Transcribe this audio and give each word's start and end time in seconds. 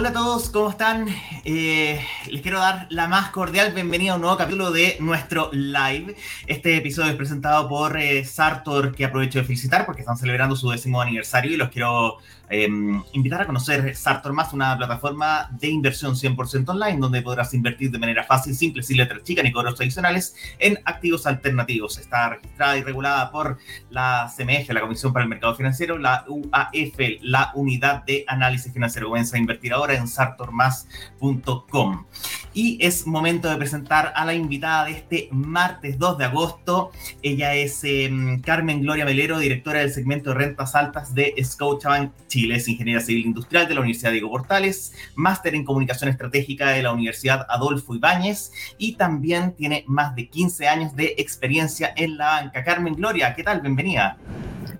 Hola 0.00 0.08
a 0.08 0.12
todos, 0.14 0.48
¿cómo 0.48 0.70
están? 0.70 1.08
Eh, 1.44 2.02
les 2.30 2.40
quiero 2.40 2.58
dar 2.58 2.86
la 2.88 3.06
más 3.06 3.28
cordial 3.32 3.74
bienvenida 3.74 4.12
a 4.12 4.14
un 4.14 4.22
nuevo 4.22 4.38
capítulo 4.38 4.70
de 4.70 4.96
nuestro 4.98 5.50
live. 5.52 6.16
Este 6.46 6.74
episodio 6.78 7.10
es 7.10 7.16
presentado 7.16 7.68
por 7.68 7.98
eh, 7.98 8.24
Sartor, 8.24 8.94
que 8.94 9.04
aprovecho 9.04 9.40
de 9.40 9.44
felicitar 9.44 9.84
porque 9.84 10.00
están 10.00 10.16
celebrando 10.16 10.56
su 10.56 10.70
décimo 10.70 11.02
aniversario 11.02 11.52
y 11.52 11.58
los 11.58 11.68
quiero 11.68 12.16
Em, 12.52 13.00
invitar 13.12 13.42
a 13.42 13.46
conocer 13.46 13.94
Sartor 13.94 14.32
Más, 14.32 14.52
una 14.52 14.76
plataforma 14.76 15.48
de 15.52 15.68
inversión 15.68 16.16
100% 16.16 16.68
online 16.70 16.98
donde 16.98 17.22
podrás 17.22 17.54
invertir 17.54 17.92
de 17.92 17.98
manera 17.98 18.24
fácil, 18.24 18.56
simple, 18.56 18.82
sin 18.82 18.96
letras 18.96 19.22
chicas 19.22 19.44
ni 19.44 19.52
cobros 19.52 19.80
adicionales 19.80 20.34
en 20.58 20.76
activos 20.84 21.28
alternativos. 21.28 21.98
Está 21.98 22.30
registrada 22.30 22.76
y 22.76 22.82
regulada 22.82 23.30
por 23.30 23.58
la 23.90 24.28
CMF, 24.36 24.68
la 24.70 24.80
Comisión 24.80 25.12
para 25.12 25.22
el 25.22 25.28
Mercado 25.28 25.54
Financiero, 25.54 25.96
la 25.96 26.24
UAF, 26.26 26.98
la 27.20 27.52
Unidad 27.54 28.02
de 28.04 28.24
Análisis 28.26 28.72
Financiero. 28.72 29.06
Comienza 29.06 29.36
a 29.36 29.38
invertir 29.38 29.72
ahora 29.72 29.89
en 29.94 30.08
sartormas.com. 30.08 32.04
Y 32.52 32.84
es 32.84 33.06
momento 33.06 33.48
de 33.48 33.56
presentar 33.56 34.12
a 34.16 34.24
la 34.24 34.34
invitada 34.34 34.86
de 34.86 34.92
este 34.92 35.28
martes 35.30 35.98
2 35.98 36.18
de 36.18 36.24
agosto. 36.24 36.90
Ella 37.22 37.54
es 37.54 37.84
em, 37.84 38.40
Carmen 38.40 38.82
Gloria 38.82 39.04
Melero, 39.04 39.38
directora 39.38 39.78
del 39.80 39.92
segmento 39.92 40.30
de 40.30 40.36
rentas 40.36 40.74
altas 40.74 41.14
de 41.14 41.34
Scotiabank 41.42 42.12
Chile. 42.26 42.40
Chile, 42.40 42.56
es 42.56 42.68
ingeniera 42.68 43.00
civil 43.00 43.26
industrial 43.26 43.68
de 43.68 43.74
la 43.74 43.80
Universidad 43.80 44.12
Diego 44.12 44.30
Portales, 44.30 44.94
máster 45.14 45.54
en 45.54 45.64
comunicación 45.64 46.08
estratégica 46.08 46.70
de 46.70 46.82
la 46.82 46.92
Universidad 46.92 47.44
Adolfo 47.50 47.94
Ibáñez 47.94 48.52
y 48.78 48.92
también 48.92 49.52
tiene 49.52 49.84
más 49.86 50.14
de 50.14 50.28
15 50.28 50.66
años 50.66 50.96
de 50.96 51.16
experiencia 51.18 51.92
en 51.96 52.16
la 52.16 52.26
banca. 52.26 52.64
Carmen 52.64 52.94
Gloria, 52.94 53.34
¿qué 53.34 53.42
tal? 53.42 53.60
Bienvenida. 53.60 54.16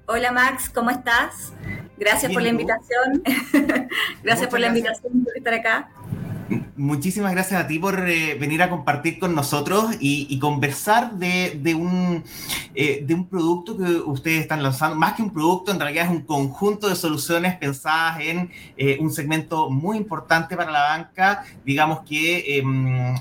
Hola 0.06 0.32
Max, 0.32 0.70
¿cómo 0.70 0.90
estás? 0.90 1.52
Gracias 2.00 2.32
por 2.32 2.42
la 2.42 2.48
invitación. 2.48 3.22
Gracias 4.24 4.48
por 4.48 4.58
la 4.58 4.68
invitación 4.68 5.22
por 5.22 5.36
estar 5.36 5.52
acá. 5.52 5.90
Muchísimas 6.76 7.32
gracias 7.32 7.62
a 7.62 7.66
ti 7.66 7.78
por 7.78 8.08
eh, 8.08 8.34
venir 8.34 8.62
a 8.62 8.70
compartir 8.70 9.18
con 9.18 9.34
nosotros 9.34 9.96
y, 10.00 10.38
conversar 10.38 11.12
de, 11.14 11.74
un, 11.74 12.24
eh, 12.74 13.04
de 13.06 13.14
un 13.14 13.28
producto 13.28 13.76
que 13.76 13.84
ustedes 13.84 14.42
están 14.42 14.62
lanzando. 14.62 14.96
Más 14.96 15.14
que 15.14 15.22
un 15.22 15.32
producto, 15.32 15.70
en 15.70 15.78
realidad 15.78 16.06
es 16.06 16.10
un 16.10 16.22
conjunto 16.22 16.88
de 16.88 16.96
soluciones 16.96 17.56
pensadas 17.56 18.20
en 18.20 18.50
eh, 18.76 18.98
un 19.00 19.12
segmento 19.12 19.70
muy 19.70 19.96
importante 19.96 20.56
para 20.56 20.70
la 20.70 20.82
banca. 20.82 21.44
Digamos 21.64 22.00
que 22.00 22.58
em, 22.58 23.14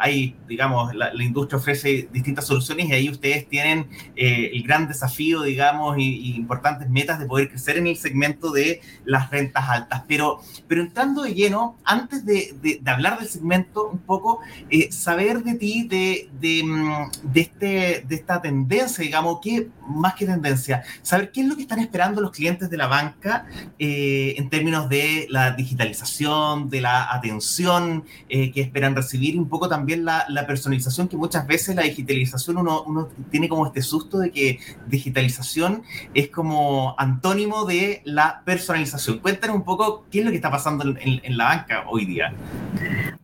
hay, 0.00 0.34
digamos, 0.48 0.94
la, 0.94 1.12
industria 1.22 1.58
ofrece 1.58 2.08
distintas 2.12 2.46
soluciones 2.46 2.88
y 2.88 2.92
ahí 2.92 3.10
ustedes 3.10 3.48
tienen 3.48 3.88
el 4.16 4.62
gran 4.62 4.88
desafío, 4.88 5.42
digamos, 5.42 5.98
y, 5.98 6.34
importantes 6.34 6.88
metas 6.88 7.20
de 7.20 7.26
poder 7.26 7.48
crecer 7.48 7.76
en 7.76 7.86
el 7.86 7.96
segmento 7.96 8.50
de 8.50 8.80
las 9.04 9.30
rentas 9.30 9.68
altas. 9.68 10.02
Pero, 10.08 10.40
pero 10.66 10.82
entrando 10.82 11.22
de 11.22 11.34
lleno, 11.34 11.76
antes 11.84 12.24
de 12.24 12.32
de, 12.32 12.71
hablar 12.86 13.18
del 13.18 13.28
segmento 13.28 13.88
un 13.88 13.98
poco, 13.98 14.40
eh, 14.70 14.90
saber 14.92 15.42
de 15.42 15.54
ti, 15.54 15.86
de, 15.88 16.30
de, 16.40 16.62
mm, 16.64 17.32
de, 17.32 17.40
este, 17.40 18.04
de 18.06 18.14
esta 18.14 18.40
tendencia, 18.40 19.02
digamos, 19.02 19.40
que 19.40 19.68
más 19.86 20.14
que 20.14 20.26
tendencia, 20.26 20.82
saber 21.02 21.32
qué 21.32 21.42
es 21.42 21.46
lo 21.46 21.56
que 21.56 21.62
están 21.62 21.78
esperando 21.78 22.20
los 22.20 22.30
clientes 22.30 22.70
de 22.70 22.76
la 22.76 22.86
banca 22.86 23.46
eh, 23.78 24.34
en 24.38 24.48
términos 24.48 24.88
de 24.88 25.26
la 25.30 25.52
digitalización, 25.52 26.70
de 26.70 26.80
la 26.80 27.12
atención 27.12 28.04
eh, 28.28 28.50
que 28.52 28.60
esperan 28.60 28.94
recibir, 28.94 29.38
un 29.38 29.48
poco 29.48 29.68
también 29.68 30.04
la, 30.04 30.26
personalización, 30.46 31.08
que 31.08 31.16
muchas 31.16 31.46
veces 31.46 31.76
la 31.76 31.82
digitalización 31.82 32.58
uno, 32.58 33.08
tiene 33.30 33.48
como 33.48 33.66
este 33.66 33.80
susto 33.80 34.18
de 34.18 34.30
que 34.30 34.58
digitalización 34.88 35.82
es 36.14 36.28
como 36.28 36.94
antónimo 36.98 37.64
de 37.64 38.02
la 38.04 38.42
personalización. 38.44 39.18
Cuéntanos 39.18 39.56
un 39.56 39.64
poco 39.64 40.04
qué 40.10 40.18
es 40.18 40.24
lo 40.24 40.30
que 40.30 40.36
está 40.36 40.50
pasando 40.50 40.84
en 40.98 41.36
la 41.36 41.44
banca 41.44 41.84
hoy 41.88 42.06
día. 42.06 42.32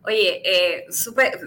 Oye, 0.03 0.41
eh, 0.45 0.85
super, 0.89 1.39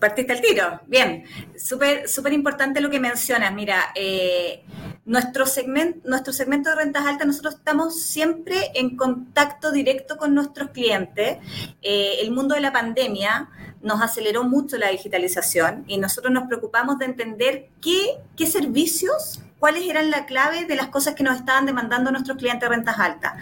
partiste 0.00 0.32
el 0.32 0.40
tiro. 0.40 0.80
Bien, 0.86 1.24
súper 1.56 2.08
super 2.08 2.32
importante 2.32 2.80
lo 2.80 2.88
que 2.88 2.98
mencionas. 2.98 3.52
Mira, 3.52 3.92
eh, 3.94 4.64
nuestro, 5.04 5.44
segmento, 5.44 6.08
nuestro 6.08 6.32
segmento 6.32 6.70
de 6.70 6.76
rentas 6.76 7.06
altas, 7.06 7.26
nosotros 7.26 7.54
estamos 7.56 8.02
siempre 8.02 8.70
en 8.74 8.96
contacto 8.96 9.72
directo 9.72 10.16
con 10.16 10.34
nuestros 10.34 10.70
clientes. 10.70 11.38
Eh, 11.82 12.16
el 12.22 12.30
mundo 12.30 12.54
de 12.54 12.62
la 12.62 12.72
pandemia 12.72 13.50
nos 13.82 14.00
aceleró 14.02 14.44
mucho 14.44 14.76
la 14.76 14.88
digitalización 14.88 15.84
y 15.86 15.98
nosotros 15.98 16.32
nos 16.32 16.46
preocupamos 16.48 16.98
de 16.98 17.06
entender 17.06 17.68
qué, 17.80 18.18
qué 18.36 18.46
servicios 18.46 19.40
cuáles 19.58 19.88
eran 19.88 20.10
la 20.10 20.26
clave 20.26 20.64
de 20.64 20.76
las 20.76 20.88
cosas 20.88 21.14
que 21.14 21.22
nos 21.22 21.36
estaban 21.36 21.66
demandando 21.66 22.10
nuestros 22.10 22.38
clientes 22.38 22.68
de 22.68 22.74
rentas 22.74 22.98
altas. 22.98 23.34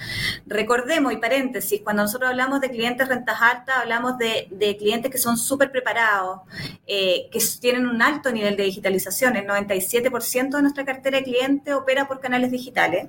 Recordemos, 0.46 1.12
y 1.12 1.16
paréntesis, 1.16 1.80
cuando 1.82 2.02
nosotros 2.02 2.30
hablamos 2.30 2.60
de 2.60 2.70
clientes 2.70 3.08
de 3.08 3.14
rentas 3.14 3.36
altas, 3.40 3.76
hablamos 3.82 4.16
de, 4.18 4.76
clientes 4.78 5.10
que 5.10 5.18
son 5.18 5.36
súper 5.36 5.70
preparados, 5.70 6.40
eh, 6.86 7.28
que 7.30 7.38
tienen 7.60 7.86
un 7.86 8.02
alto 8.02 8.32
nivel 8.32 8.56
de 8.56 8.64
digitalización. 8.64 9.36
El 9.36 9.46
97% 9.46 10.56
de 10.56 10.62
nuestra 10.62 10.84
cartera 10.84 11.18
de 11.18 11.24
clientes 11.24 11.74
opera 11.74 12.08
por 12.08 12.20
canales 12.20 12.50
digitales. 12.50 13.06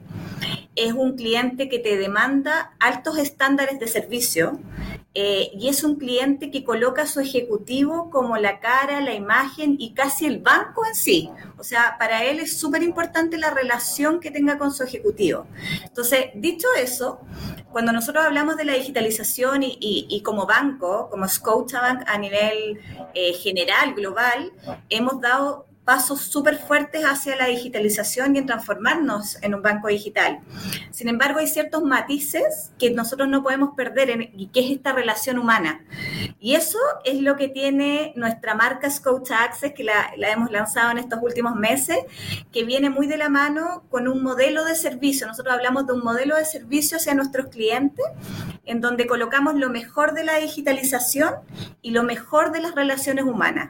Es 0.76 0.94
un 0.94 1.16
cliente 1.16 1.70
que 1.70 1.80
te 1.80 1.98
demanda 1.98 2.74
altos 2.80 3.18
estándares 3.18 3.80
de 3.80 3.88
servicio 3.88 4.60
eh, 5.20 5.50
y 5.52 5.68
es 5.68 5.84
un 5.84 5.96
cliente 5.96 6.52
que 6.52 6.64
coloca 6.64 7.02
a 7.02 7.08
su 7.08 7.20
ejecutivo 7.20 8.12
como 8.12 8.38
la 8.38 8.60
cara, 8.60 9.02
la 9.02 9.16
imagen 9.16 9.76
y 9.80 9.96
casi 9.96 10.28
el 10.28 10.38
banco 10.38 10.86
en 10.86 10.94
sí. 10.94 11.32
O 11.58 11.64
sea, 11.64 11.96
para 11.98 12.24
él 12.24 12.40
es 12.40 12.60
súper 12.60 12.84
importante 12.84 13.36
la 13.40 13.50
relación 13.50 14.20
que 14.20 14.30
tenga 14.30 14.60
con 14.60 14.72
su 14.72 14.84
ejecutivo. 14.84 15.48
Entonces, 15.84 16.28
dicho 16.36 16.68
eso, 16.80 17.20
cuando 17.72 17.92
nosotros 17.94 18.24
hablamos 18.24 18.58
de 18.58 18.66
la 18.66 18.74
digitalización 18.74 19.64
y, 19.64 20.22
como 20.24 20.46
banco, 20.46 21.10
como 21.10 21.28
Scotiabank 21.28 22.04
a 22.08 22.20
nivel 22.20 22.80
eh, 23.16 23.34
general, 23.34 23.96
global, 23.96 24.52
hemos 24.88 25.20
dado 25.20 25.67
pasos 25.88 26.20
súper 26.20 26.58
fuertes 26.58 27.04
hacia 27.06 27.38
la 27.38 27.46
digitalización 27.46 28.36
y 28.36 28.40
en 28.40 28.46
transformarnos 28.46 29.42
en 29.42 29.56
un 29.56 29.62
banco 29.62 29.88
digital. 29.88 30.40
Sin 30.92 31.08
embargo, 31.08 31.40
hay 31.40 31.48
ciertos 31.48 31.82
matices 31.82 32.74
que 32.78 32.92
nosotros 32.92 33.30
no 33.30 33.42
podemos 33.42 33.74
perder 33.74 34.32
y 34.36 34.48
que 34.48 34.60
es 34.60 34.72
esta 34.72 34.92
relación 34.92 35.40
humana. 35.40 35.86
Y 36.42 36.56
eso 36.56 36.78
es 37.06 37.22
lo 37.22 37.38
que 37.38 37.48
tiene 37.48 38.12
nuestra 38.18 38.54
marca 38.54 38.90
Scout 38.90 39.32
Access, 39.32 39.72
que 39.74 39.86
la, 39.86 40.12
la 40.18 40.30
hemos 40.30 40.52
lanzado 40.52 40.92
en 40.92 40.98
estos 40.98 41.20
últimos 41.24 41.56
meses, 41.56 42.00
que 42.52 42.66
viene 42.66 42.90
muy 42.90 43.08
de 43.08 43.16
la 43.16 43.30
mano 43.30 43.86
con 43.90 44.10
un 44.10 44.22
modelo 44.22 44.66
de 44.66 44.76
servicio. 44.76 45.26
Nosotros 45.26 45.56
hablamos 45.56 45.88
de 45.88 45.94
un 45.94 46.04
modelo 46.04 46.36
de 46.36 46.44
servicio 46.44 46.98
hacia 46.98 47.14
nuestros 47.14 47.48
clientes, 47.48 48.06
en 48.66 48.82
donde 48.82 49.08
colocamos 49.08 49.56
lo 49.56 49.70
mejor 49.70 50.14
de 50.14 50.26
la 50.26 50.38
digitalización 50.38 51.34
y 51.82 51.92
lo 51.92 52.04
mejor 52.04 52.52
de 52.52 52.60
las 52.60 52.76
relaciones 52.76 53.24
humanas. 53.24 53.70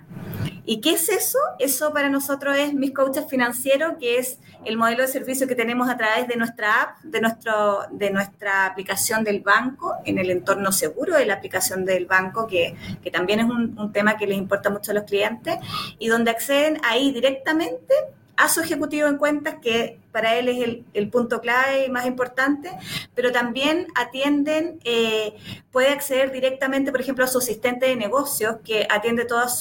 ¿Y 0.69 0.81
qué 0.81 0.91
es 0.91 1.07
eso? 1.07 1.39
Eso 1.59 1.93
para 1.93 2.06
nosotros 2.09 2.57
es 2.57 2.73
Mis 2.73 2.93
Coaches 2.93 3.25
Financieros, 3.29 3.93
que 3.99 4.17
es 4.19 4.39
el 4.65 4.77
modelo 4.77 5.03
de 5.03 5.07
servicio 5.07 5.47
que 5.47 5.55
tenemos 5.55 5.89
a 5.89 5.97
través 5.97 6.27
de 6.27 6.35
nuestra 6.35 6.81
app, 6.81 7.01
de, 7.03 7.21
nuestro, 7.21 7.81
de 7.91 8.11
nuestra 8.11 8.65
aplicación 8.65 9.23
del 9.23 9.41
banco, 9.41 9.95
en 10.05 10.17
el 10.17 10.29
entorno 10.29 10.71
seguro 10.71 11.15
de 11.15 11.25
la 11.25 11.35
aplicación 11.35 11.85
del 11.85 12.05
banco, 12.05 12.47
que, 12.47 12.75
que 13.03 13.11
también 13.11 13.39
es 13.39 13.45
un 13.45 13.91
tema 13.93 14.17
que 14.17 14.27
les 14.27 14.37
importa 14.37 14.69
mucho 14.69 14.91
a 14.91 14.93
los 14.93 15.03
clientes, 15.03 15.57
y 15.99 16.07
donde 16.07 16.31
acceden 16.31 16.79
ahí 16.83 17.11
directamente 17.11 17.93
a 18.37 18.49
su 18.49 18.61
ejecutivo 18.61 19.07
en 19.07 19.17
cuentas, 19.17 19.55
que 19.61 19.99
para 20.11 20.35
él 20.35 20.47
es 20.47 20.83
el, 20.93 21.09
punto 21.09 21.41
clave 21.41 21.85
y 21.85 21.89
más 21.89 22.05
importante, 22.05 22.71
pero 23.15 23.31
también 23.31 23.87
atienden, 23.95 24.79
eh, 24.83 25.35
puede 25.71 25.89
acceder 25.89 26.31
directamente, 26.31 26.91
por 26.91 27.01
ejemplo, 27.01 27.25
a 27.25 27.27
su 27.27 27.39
asistente 27.39 27.87
de 27.87 27.95
negocios, 27.95 28.57
que 28.63 28.87
atiende 28.89 29.25
todos 29.25 29.59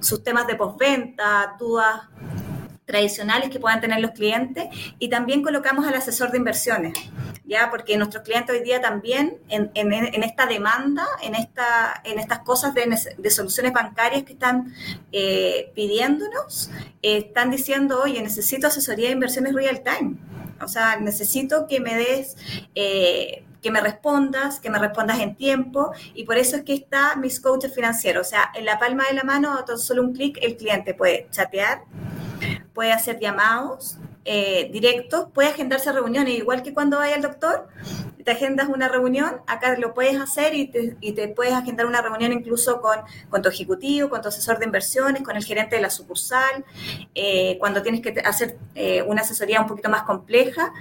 sus 0.00 0.22
temas 0.22 0.46
de 0.46 0.54
postventa, 0.56 1.56
dudas 1.58 2.02
tradicionales 2.92 3.48
que 3.48 3.58
puedan 3.58 3.80
tener 3.80 4.00
los 4.00 4.10
clientes 4.10 4.66
y 4.98 5.08
también 5.08 5.42
colocamos 5.42 5.86
al 5.86 5.94
asesor 5.94 6.30
de 6.30 6.36
inversiones, 6.36 6.92
ya 7.46 7.70
porque 7.70 7.96
nuestros 7.96 8.22
clientes 8.22 8.54
hoy 8.54 8.62
día 8.62 8.82
también 8.82 9.38
en, 9.48 10.22
esta 10.22 10.44
demanda, 10.44 11.06
en, 11.22 11.34
esta, 11.34 12.02
en 12.04 12.18
estas 12.18 12.40
cosas 12.40 12.74
de, 12.74 13.30
soluciones 13.30 13.72
bancarias 13.72 14.24
que 14.24 14.34
están 14.34 14.74
eh, 15.10 15.72
pidiéndonos, 15.74 16.70
eh, 17.02 17.16
están 17.16 17.50
diciendo, 17.50 18.02
oye, 18.02 18.22
necesito 18.22 18.66
asesoría 18.66 19.06
de 19.06 19.14
inversiones 19.14 19.54
real 19.54 19.82
time. 19.82 20.16
O 20.60 20.68
sea, 20.68 20.96
necesito 21.00 21.66
que 21.66 21.80
me 21.80 21.96
des 21.96 22.36
eh, 22.74 23.44
que 23.62 23.70
me 23.70 23.80
respondas, 23.80 24.60
que 24.60 24.68
me 24.68 24.78
respondas 24.78 25.20
en 25.20 25.34
tiempo 25.34 25.92
y 26.14 26.24
por 26.24 26.36
eso 26.36 26.56
es 26.56 26.62
que 26.62 26.74
está 26.74 27.16
mis 27.16 27.40
coaches 27.40 27.74
financieros. 27.74 28.26
O 28.26 28.30
sea, 28.30 28.50
en 28.54 28.66
la 28.66 28.78
palma 28.78 29.04
de 29.08 29.14
la 29.14 29.24
mano, 29.24 29.64
solo 29.78 30.02
un 30.02 30.12
clic, 30.12 30.38
el 30.42 30.56
cliente 30.56 30.92
puede 30.92 31.28
chatear, 31.30 31.84
puede 32.74 32.92
hacer 32.92 33.18
llamados 33.20 33.98
eh, 34.24 34.70
directos, 34.72 35.28
puede 35.32 35.48
agendarse 35.48 35.92
reuniones, 35.92 36.38
igual 36.38 36.62
que 36.62 36.72
cuando 36.72 36.98
vaya 36.98 37.16
al 37.16 37.22
doctor, 37.22 37.68
te 38.24 38.30
agendas 38.30 38.68
una 38.68 38.88
reunión, 38.88 39.40
acá 39.46 39.76
lo 39.78 39.94
puedes 39.94 40.20
hacer 40.20 40.54
y 40.54 40.66
te, 40.66 41.28
puedes 41.28 41.52
agendar 41.52 41.86
una 41.86 42.00
reunión 42.02 42.32
incluso 42.32 42.80
con, 42.80 42.98
con, 43.28 43.42
tu 43.42 43.48
ejecutivo, 43.48 44.08
con 44.08 44.22
tu 44.22 44.28
asesor 44.28 44.58
de 44.58 44.66
inversiones, 44.66 45.22
con 45.22 45.36
el 45.36 45.44
gerente 45.44 45.76
de 45.76 45.82
la 45.82 45.90
sucursal, 45.90 46.64
eh, 47.14 47.56
cuando 47.58 47.82
tienes 47.82 48.00
que 48.00 48.20
hacer 48.24 48.58
eh, 48.74 49.02
una 49.02 49.22
asesoría 49.22 49.60
un 49.60 49.66
poquito 49.66 49.88
más 49.88 50.02
compleja 50.04 50.72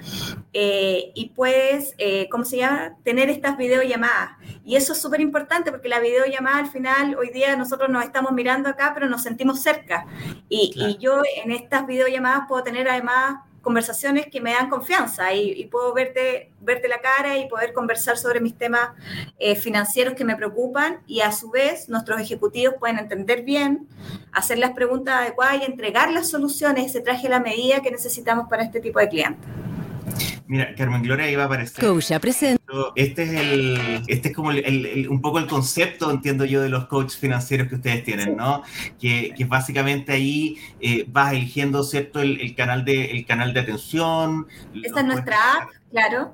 eh, 0.53 1.11
y 1.15 1.29
puedes, 1.29 1.95
¿cómo 2.29 2.45
se 2.45 2.57
llama?, 2.57 2.95
tener 3.03 3.29
estas 3.29 3.57
videollamadas. 3.57 4.31
Y 4.63 4.75
eso 4.75 4.93
es 4.93 5.01
súper 5.01 5.21
importante 5.21 5.71
porque 5.71 5.89
la 5.89 5.99
videollamada 5.99 6.57
al 6.57 6.69
final, 6.69 7.15
hoy 7.15 7.29
día 7.29 7.55
nosotros 7.55 7.89
nos 7.89 8.03
estamos 8.03 8.31
mirando 8.31 8.69
acá, 8.69 8.91
pero 8.93 9.09
nos 9.09 9.23
sentimos 9.23 9.61
cerca. 9.61 10.05
Y, 10.49 10.73
y 10.75 10.97
yo 10.97 11.21
en 11.43 11.51
estas 11.51 11.87
videollamadas 11.87 12.47
puedo 12.47 12.63
tener 12.63 12.87
además 12.87 13.39
conversaciones 13.61 14.27
que 14.27 14.41
me 14.41 14.53
dan 14.53 14.69
confianza 14.69 15.33
y, 15.33 15.65
puedo 15.65 15.93
verte, 15.93 16.51
verte 16.59 16.87
la 16.87 16.99
cara 16.99 17.37
y 17.37 17.47
poder 17.47 17.73
conversar 17.73 18.17
sobre 18.17 18.39
mis 18.39 18.57
temas 18.57 18.89
eh, 19.39 19.55
financieros 19.55 20.15
que 20.15 20.25
me 20.25 20.35
preocupan 20.35 20.99
y 21.07 21.21
a 21.21 21.31
su 21.31 21.51
vez 21.51 21.89
nuestros 21.89 22.19
ejecutivos 22.19 22.75
pueden 22.79 22.97
entender 22.97 23.43
bien, 23.43 23.87
hacer 24.31 24.57
las 24.57 24.71
preguntas 24.71 25.15
adecuadas 25.15 25.61
y 25.61 25.65
entregar 25.65 26.11
las 26.11 26.29
soluciones, 26.29 26.87
ese 26.87 27.01
traje 27.01 27.27
a 27.27 27.31
la 27.31 27.39
medida 27.39 27.81
que 27.81 27.91
necesitamos 27.91 28.47
para 28.49 28.63
este 28.63 28.79
tipo 28.79 28.99
de 28.99 29.09
clientes. 29.09 29.49
Mira, 30.47 30.73
Carmen 30.75 31.01
Gloria 31.01 31.29
iba 31.29 31.43
a 31.43 31.45
aparecer. 31.45 31.85
Coach 31.85 32.11
presente. 32.19 32.60
Este 32.95 33.23
es 33.23 33.31
el, 33.31 34.03
este 34.07 34.29
es 34.29 34.35
como 34.35 34.49
un 34.49 35.21
poco 35.21 35.39
el 35.39 35.47
concepto, 35.47 36.09
entiendo 36.09 36.45
yo, 36.45 36.61
de 36.61 36.69
los 36.69 36.85
coaches 36.87 37.17
financieros 37.17 37.67
que 37.67 37.75
ustedes 37.75 38.03
tienen, 38.03 38.35
¿no? 38.35 38.63
Que, 38.99 39.33
que 39.35 39.45
básicamente 39.45 40.13
ahí 40.13 40.57
eh, 40.79 41.05
vas 41.07 41.33
eligiendo, 41.33 41.83
¿cierto? 41.83 42.21
El, 42.21 42.55
canal 42.55 42.85
de, 42.85 43.11
el 43.11 43.25
canal 43.25 43.53
de 43.53 43.59
atención. 43.59 44.47
Esta 44.83 45.01
es 45.01 45.05
nuestra 45.05 45.35
app, 45.35 45.69
claro. 45.91 46.33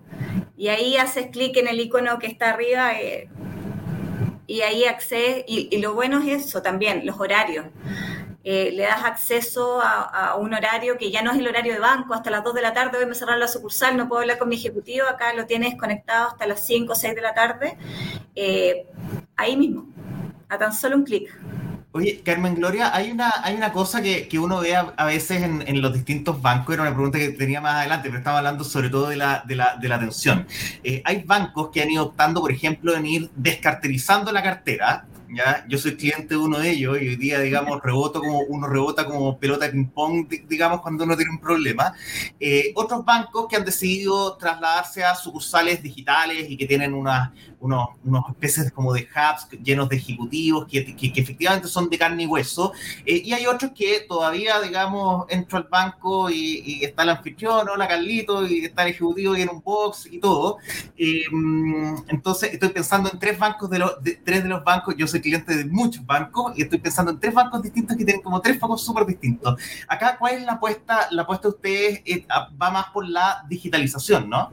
Y 0.58 0.70
ahí 0.70 0.98
haces 0.98 1.28
clic 1.28 1.58
en 1.58 1.68
el 1.68 1.80
icono 1.80 2.20
que 2.20 2.28
está 2.28 2.52
arriba. 2.52 2.94
Eh, 3.00 3.30
y 4.48 4.62
ahí 4.62 4.86
accedes, 4.86 5.44
y, 5.46 5.68
y, 5.72 5.80
lo 5.80 5.94
bueno 5.94 6.22
es 6.22 6.46
eso 6.46 6.62
también, 6.62 7.06
los 7.06 7.20
horarios. 7.20 7.66
Eh, 8.50 8.72
le 8.72 8.84
das 8.84 9.04
acceso 9.04 9.82
a, 9.82 10.38
un 10.38 10.54
horario 10.54 10.98
que 10.98 11.12
ya 11.12 11.22
no 11.22 11.32
es 11.34 11.38
el 11.38 11.48
horario 11.50 11.74
de 11.74 11.80
banco, 11.80 12.14
hasta 12.14 12.30
las 12.30 12.46
2 12.46 12.54
de 12.54 12.62
la 12.62 12.72
tarde 12.72 12.98
hoy 12.98 13.06
me 13.06 13.14
cerrar 13.14 13.38
la 13.38 13.50
sucursal, 13.50 13.98
no 13.98 14.08
puedo 14.08 14.22
hablar 14.22 14.38
con 14.38 14.48
mi 14.48 14.56
ejecutivo, 14.56 15.06
acá 15.06 15.34
lo 15.34 15.46
tienes 15.46 15.76
conectado 15.76 16.30
hasta 16.30 16.48
las 16.48 16.66
5 16.66 16.94
o 16.94 16.96
6 16.96 17.14
de 17.14 17.22
la 17.22 17.34
tarde, 17.34 17.78
eh, 18.36 18.86
ahí 19.36 19.58
mismo, 19.58 19.90
a 20.48 20.58
tan 20.58 20.72
solo 20.72 20.96
un 20.96 21.04
clic. 21.04 21.30
Oye, 21.92 22.22
Carmen 22.24 22.56
Gloria, 22.56 22.96
hay 22.96 23.12
una, 23.12 23.34
hay 23.44 23.58
una 23.58 23.74
cosa 23.74 24.02
que, 24.02 24.30
uno 24.40 24.62
ve 24.62 24.78
a, 24.78 25.06
veces 25.06 25.44
en, 25.44 25.82
los 25.82 25.92
distintos 25.92 26.42
bancos, 26.42 26.74
era 26.74 26.84
una 26.84 26.94
pregunta 26.94 27.18
que 27.18 27.32
tenía 27.32 27.60
más 27.60 27.76
adelante, 27.76 28.08
pero 28.08 28.20
estaba 28.20 28.38
hablando 28.38 28.64
sobre 28.64 28.90
todo 28.90 29.10
de 29.10 29.18
la, 29.18 29.44
de 29.46 29.56
la, 29.56 29.96
atención. 29.96 30.48
Eh, 30.86 31.02
hay 31.04 31.24
bancos 31.24 31.70
que 31.70 31.82
han 31.82 31.92
ido 31.92 32.06
optando, 32.06 32.40
por 32.40 32.54
ejemplo, 32.54 32.96
en 32.96 33.08
ir 33.08 33.30
descarterizando 33.36 34.32
la 34.32 34.42
cartera, 34.42 35.06
¿ya? 35.34 35.66
Yo 35.68 35.78
soy 35.78 35.96
cliente 35.96 36.30
de 36.30 36.38
uno 36.38 36.60
de 36.60 36.72
ellos 36.72 37.02
y 37.02 37.08
hoy 37.08 37.16
día, 37.16 37.40
digamos, 37.40 37.82
reboto 37.82 38.20
como, 38.20 38.40
uno 38.42 38.68
rebota 38.68 39.06
como 39.06 39.38
pelota 39.38 39.66
de 39.66 39.72
ping-pong, 39.72 40.28
digamos, 40.48 40.82
cuando 40.82 41.04
uno 41.04 41.16
tiene 41.16 41.32
un 41.32 41.40
problema. 41.40 41.94
Eh, 42.40 42.72
otros 42.76 43.04
bancos 43.06 43.48
que 43.48 43.56
han 43.56 43.66
decidido 43.66 44.36
trasladarse 44.38 45.04
a 45.04 45.16
sucursales 45.16 45.82
digitales 45.82 46.50
y 46.50 46.58
que 46.58 46.66
tienen 46.66 46.94
unas 46.94 47.32
unos, 47.60 47.90
unos 48.04 48.24
especies 48.30 48.72
como 48.72 48.94
de 48.94 49.08
hubs 49.16 49.50
llenos 49.64 49.90
de 49.90 49.96
ejecutivos 49.96 50.68
que, 50.68 50.96
que, 50.96 51.12
efectivamente 51.20 51.68
son 51.68 51.90
de 51.90 51.98
carne 51.98 52.24
y 52.24 52.26
hueso. 52.28 52.74
Eh, 53.06 53.22
y 53.26 53.34
hay 53.34 53.48
otros 53.48 53.72
que 53.72 54.06
todavía, 54.08 54.62
digamos, 54.62 55.26
entro 55.30 55.58
al 55.58 55.64
banco 55.64 56.30
y, 56.30 56.84
está 56.84 57.04
el 57.04 57.10
anfitrión, 57.10 57.68
hola 57.70 57.88
Carlito, 57.88 58.46
y 58.46 58.66
está 58.66 58.84
el 58.84 58.90
ejecutivo 58.90 59.36
y 59.36 59.42
en 59.42 59.50
un 59.50 59.62
box 59.62 60.08
y 60.12 60.20
todo. 60.20 60.58
Eh, 60.98 61.24
entonces, 62.08 62.54
estoy 62.54 62.70
pensando 62.70 63.10
en 63.12 63.20
tres 63.20 63.38
bancos 63.38 63.70
de 63.70 63.80
los, 63.80 63.98
tres 64.24 64.44
de 64.44 64.50
los 64.50 64.64
bancos, 64.64 64.96
yo 64.98 65.08
soy 65.08 65.22
cliente 65.22 65.56
de 65.56 65.66
muchos 65.66 66.06
bancos 66.06 66.54
y 66.58 66.64
estoy 66.64 66.80
pensando 66.80 67.12
en 67.12 67.20
tres 67.20 67.34
bancos 67.34 67.62
distintos 67.62 67.98
que 67.98 68.06
tienen 68.06 68.22
como 68.22 68.42
tres 68.42 68.60
focos 68.60 68.84
súper 68.84 69.06
distintos. 69.06 69.60
Acá, 69.88 70.18
¿cuál 70.18 70.36
es 70.36 70.44
la 70.44 70.54
apuesta? 70.54 71.08
La 71.12 71.24
apuesta 71.24 71.48
de 71.48 71.54
ustedes 71.54 72.02
eh, 72.06 72.26
va 72.62 72.72
más 72.72 72.88
por 72.92 73.08
la 73.08 73.44
digitalización, 73.48 74.30
¿no? 74.30 74.52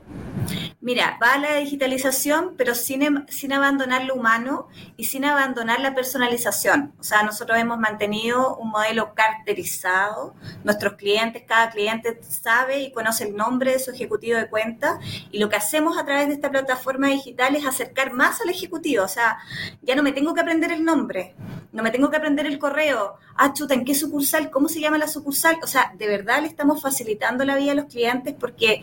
Mira, 0.81 1.19
va 1.23 1.35
a 1.35 1.39
la 1.39 1.57
digitalización, 1.57 2.55
pero 2.57 2.75
sin, 2.95 3.03
em, 3.03 3.27
sin 3.29 3.53
abandonar 3.53 4.05
lo 4.05 4.15
humano 4.15 4.69
y 4.97 5.05
sin 5.05 5.25
abandonar 5.25 5.81
la 5.81 5.95
personalización. 5.95 6.93
O 7.01 7.03
sea, 7.03 7.25
nosotros 7.25 7.59
hemos 7.59 7.79
mantenido 7.79 8.57
un 8.57 8.71
modelo 8.71 9.15
caracterizado. 9.15 10.35
Nuestros 10.63 10.95
clientes, 10.95 11.43
cada 11.47 11.71
cliente 11.71 12.21
sabe 12.23 12.83
y 12.83 12.93
conoce 12.93 13.25
el 13.25 13.35
nombre 13.35 13.73
de 13.73 13.79
su 13.81 13.91
ejecutivo 13.91 14.39
de 14.39 14.49
cuenta. 14.49 15.01
Y 15.33 15.41
lo 15.41 15.49
que 15.49 15.57
hacemos 15.57 15.99
a 15.99 16.05
través 16.05 16.29
de 16.29 16.35
esta 16.35 16.51
plataforma 16.51 17.09
digital 17.09 17.57
es 17.57 17.67
acercar 17.67 18.13
más 18.13 18.41
al 18.41 18.51
ejecutivo. 18.51 19.03
O 19.05 19.09
sea, 19.09 19.39
ya 19.83 19.97
no 19.97 20.05
me 20.05 20.13
tengo 20.13 20.33
que 20.33 20.43
aprender 20.43 20.71
el 20.71 20.85
nombre, 20.85 21.35
no 21.73 21.83
me 21.83 21.91
tengo 21.91 22.11
que 22.11 22.17
aprender 22.17 22.47
el 22.47 22.61
correo. 22.61 23.17
Ah, 23.37 23.53
chuta, 23.53 23.75
¿en 23.75 23.85
qué 23.85 23.97
sucursal? 23.97 24.51
¿Cómo 24.53 24.69
se 24.69 24.81
llama 24.81 24.99
la 24.99 25.09
sucursal? 25.09 25.57
O 25.65 25.67
sea, 25.67 25.93
de 25.99 26.07
verdad 26.07 26.43
le 26.43 26.47
estamos 26.47 26.81
facilitando 26.81 27.45
la 27.45 27.57
vida 27.57 27.73
a 27.73 27.75
los 27.75 27.87
clientes 27.87 28.35
porque, 28.39 28.83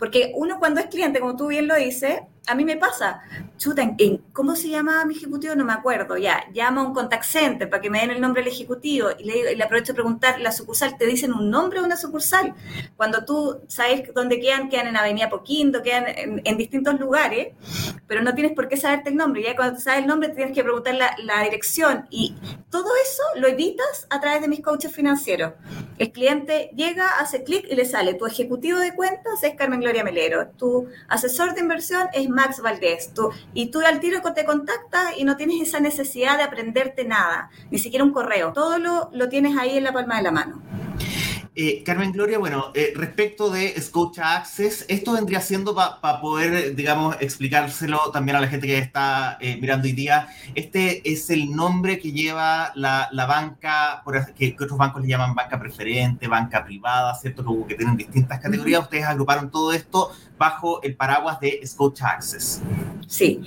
porque 0.00 0.32
uno 0.34 0.58
cuando 0.58 0.80
es 0.80 0.86
cliente, 0.86 1.20
como 1.20 1.36
tú 1.36 1.46
bien 1.46 1.68
lo 1.68 1.76
dices, 1.76 2.22
a 2.46 2.54
mí 2.54 2.64
me 2.64 2.76
pasa, 2.76 3.22
chuta, 3.56 3.82
¿en, 3.82 4.18
¿cómo 4.32 4.56
se 4.56 4.68
llama 4.68 5.04
mi 5.04 5.14
ejecutivo? 5.14 5.54
No 5.54 5.64
me 5.64 5.72
acuerdo, 5.72 6.16
ya, 6.16 6.44
llama 6.52 6.80
a 6.80 6.84
un 6.84 6.92
contact 6.92 7.24
center 7.24 7.70
para 7.70 7.80
que 7.80 7.88
me 7.88 8.00
den 8.00 8.10
el 8.10 8.20
nombre 8.20 8.42
del 8.42 8.52
ejecutivo 8.52 9.10
y 9.16 9.24
le, 9.24 9.54
le 9.54 9.62
aprovecho 9.62 9.92
de 9.92 9.94
preguntar, 9.94 10.40
la 10.40 10.50
sucursal, 10.50 10.98
¿te 10.98 11.06
dicen 11.06 11.32
un 11.32 11.50
nombre 11.50 11.78
de 11.78 11.86
una 11.86 11.96
sucursal? 11.96 12.54
Cuando 12.96 13.24
tú 13.24 13.60
sabes 13.68 14.12
dónde 14.12 14.40
quedan, 14.40 14.68
quedan 14.68 14.88
en 14.88 14.96
Avenida 14.96 15.30
Poquindo, 15.30 15.82
quedan 15.82 16.04
en, 16.06 16.56
distintos 16.56 16.98
lugares, 16.98 17.54
pero 18.06 18.22
no 18.22 18.34
tienes 18.34 18.52
por 18.52 18.68
qué 18.68 18.76
saberte 18.76 19.10
el 19.10 19.16
nombre, 19.16 19.42
ya 19.42 19.54
cuando 19.54 19.78
sabes 19.78 20.00
el 20.00 20.06
nombre 20.06 20.30
tienes 20.30 20.54
que 20.54 20.62
preguntar 20.62 20.94
la, 20.94 21.14
la 21.22 21.42
dirección 21.42 22.06
y 22.10 22.34
todo 22.70 22.88
eso 23.02 23.22
lo 23.36 23.48
evitas 23.48 24.06
a 24.10 24.20
través 24.20 24.42
de 24.42 24.48
mis 24.48 24.60
coaches 24.60 24.92
financieros. 24.92 25.52
El 25.98 26.10
cliente 26.10 26.70
llega, 26.74 27.20
hace 27.20 27.44
clic 27.44 27.66
y 27.70 27.74
le 27.74 27.84
sale, 27.84 28.14
tu 28.14 28.26
ejecutivo 28.26 28.78
de 28.78 28.94
cuentas 28.94 29.42
es 29.42 29.54
Carmen 29.54 29.80
Gloria 29.80 30.02
Melero, 30.02 30.48
tu 30.56 30.88
asesor 31.08 31.54
de 31.54 31.60
inversión 31.60 32.08
es 32.12 32.31
Max 32.32 32.60
Valdés. 32.62 33.12
Tú, 33.14 33.30
y 33.54 33.70
tú 33.70 33.80
al 33.80 34.00
tiro 34.00 34.20
te 34.34 34.44
contactas 34.44 35.16
y 35.16 35.24
no 35.24 35.36
tienes 35.36 35.60
esa 35.60 35.80
necesidad 35.80 36.36
de 36.36 36.44
aprenderte 36.44 37.04
nada, 37.04 37.50
ni 37.70 37.78
siquiera 37.78 38.04
un 38.04 38.12
correo. 38.12 38.52
Todo 38.52 38.78
lo, 38.78 39.10
lo 39.12 39.28
tienes 39.28 39.56
ahí 39.56 39.76
en 39.76 39.84
la 39.84 39.92
palma 39.92 40.16
de 40.16 40.22
la 40.22 40.30
mano. 40.30 40.62
Eh, 41.54 41.82
Carmen 41.84 42.12
Gloria, 42.12 42.38
bueno, 42.38 42.70
eh, 42.72 42.94
respecto 42.96 43.50
de 43.50 43.78
Scotia 43.78 44.36
Access, 44.36 44.86
esto 44.88 45.12
vendría 45.12 45.42
siendo 45.42 45.74
para 45.74 46.18
poder, 46.18 46.74
digamos, 46.74 47.16
explicárselo 47.20 48.10
también 48.10 48.36
a 48.36 48.40
la 48.40 48.48
gente 48.48 48.66
que 48.66 48.78
está 48.78 49.36
eh, 49.38 49.58
mirando 49.60 49.86
hoy 49.86 49.92
día. 49.92 50.28
Este 50.54 51.02
es 51.10 51.28
el 51.28 51.50
nombre 51.54 51.98
que 51.98 52.12
lleva 52.12 52.72
la, 52.74 53.10
banca, 53.28 54.00
por, 54.02 54.32
que, 54.32 54.56
otros 54.58 54.78
bancos 54.78 55.02
le 55.02 55.08
llaman 55.08 55.34
banca 55.34 55.60
preferente, 55.60 56.26
banca 56.26 56.64
privada, 56.64 57.14
¿cierto? 57.16 57.44
Como 57.44 57.66
que 57.66 57.74
tienen 57.74 57.98
distintas 57.98 58.40
categorías. 58.40 58.84
Ustedes 58.84 59.04
agruparon 59.04 59.50
todo 59.50 59.74
esto 59.74 60.10
bajo 60.38 60.80
el 60.82 60.96
paraguas 60.96 61.38
de 61.38 61.60
Scotia 61.66 62.06
Access. 62.06 62.62
Sí. 63.06 63.42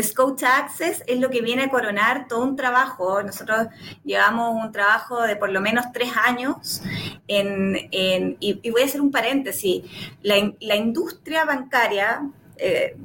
Scotia 0.00 0.58
Access 0.58 1.02
es 1.06 1.18
lo 1.20 1.30
que 1.30 1.40
viene 1.40 1.64
a 1.64 1.70
coronar 1.70 2.26
todo 2.28 2.42
un 2.44 2.56
trabajo. 2.56 3.22
Nosotros 3.22 3.68
llevamos 4.04 4.54
un 4.54 4.72
trabajo 4.72 5.22
de 5.22 5.36
por 5.36 5.50
lo 5.50 5.60
menos 5.60 5.86
tres 5.92 6.10
años 6.16 6.82
en, 7.28 8.36
y, 8.40 8.70
voy 8.70 8.82
a 8.82 8.84
hacer 8.84 9.00
un 9.00 9.10
paréntesis, 9.10 9.84
la, 10.22 10.76
industria 10.76 11.44
bancaria 11.44 12.28
eh, 12.56 12.96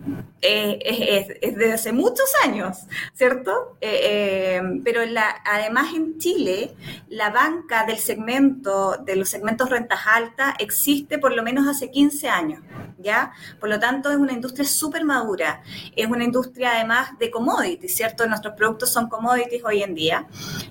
eh, 0.42 1.38
es, 1.42 1.56
desde 1.56 1.74
hace 1.74 1.92
muchos 1.92 2.32
años, 2.44 2.78
¿cierto? 3.14 3.78
Eh, 3.82 4.62
pero 4.84 5.02
además 5.46 5.94
en 5.96 6.18
Chile, 6.18 6.76
la 7.10 7.30
banca 7.30 7.86
del 7.86 7.98
segmento, 7.98 8.98
de 8.98 9.16
los 9.16 9.30
segmentos 9.30 9.70
rentas 9.70 10.02
altas, 10.06 10.56
existe 10.60 11.18
por 11.18 11.36
lo 11.36 11.44
menos 11.44 11.68
hace 11.68 11.92
15 11.92 12.30
años, 12.30 12.62
¿ya? 13.00 13.32
Por 13.60 13.70
lo 13.70 13.80
tanto, 13.80 14.12
es 14.12 14.18
una 14.18 14.34
industria 14.34 14.68
súper 14.68 15.04
madura, 15.04 15.62
es 15.96 16.08
una 16.08 16.24
industria 16.24 16.74
además 16.76 17.18
de 17.18 17.32
commodities, 17.32 17.96
¿cierto? 17.96 18.28
Nuestros 18.28 18.54
productos 18.56 18.92
son 18.92 19.10
commodities 19.10 19.64
hoy 19.64 19.84
en 19.84 19.96
día. 19.96 20.28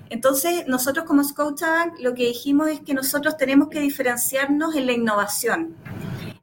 Entonces, 0.09 0.65
nosotros 0.67 1.05
como 1.05 1.23
Scotiabank 1.23 1.99
lo 1.99 2.13
que 2.13 2.27
dijimos 2.27 2.69
es 2.69 2.79
que 2.81 2.93
nosotros 2.93 3.37
tenemos 3.37 3.69
que 3.69 3.79
diferenciarnos 3.79 4.75
en 4.75 4.85
la 4.85 4.91
innovación 4.93 5.75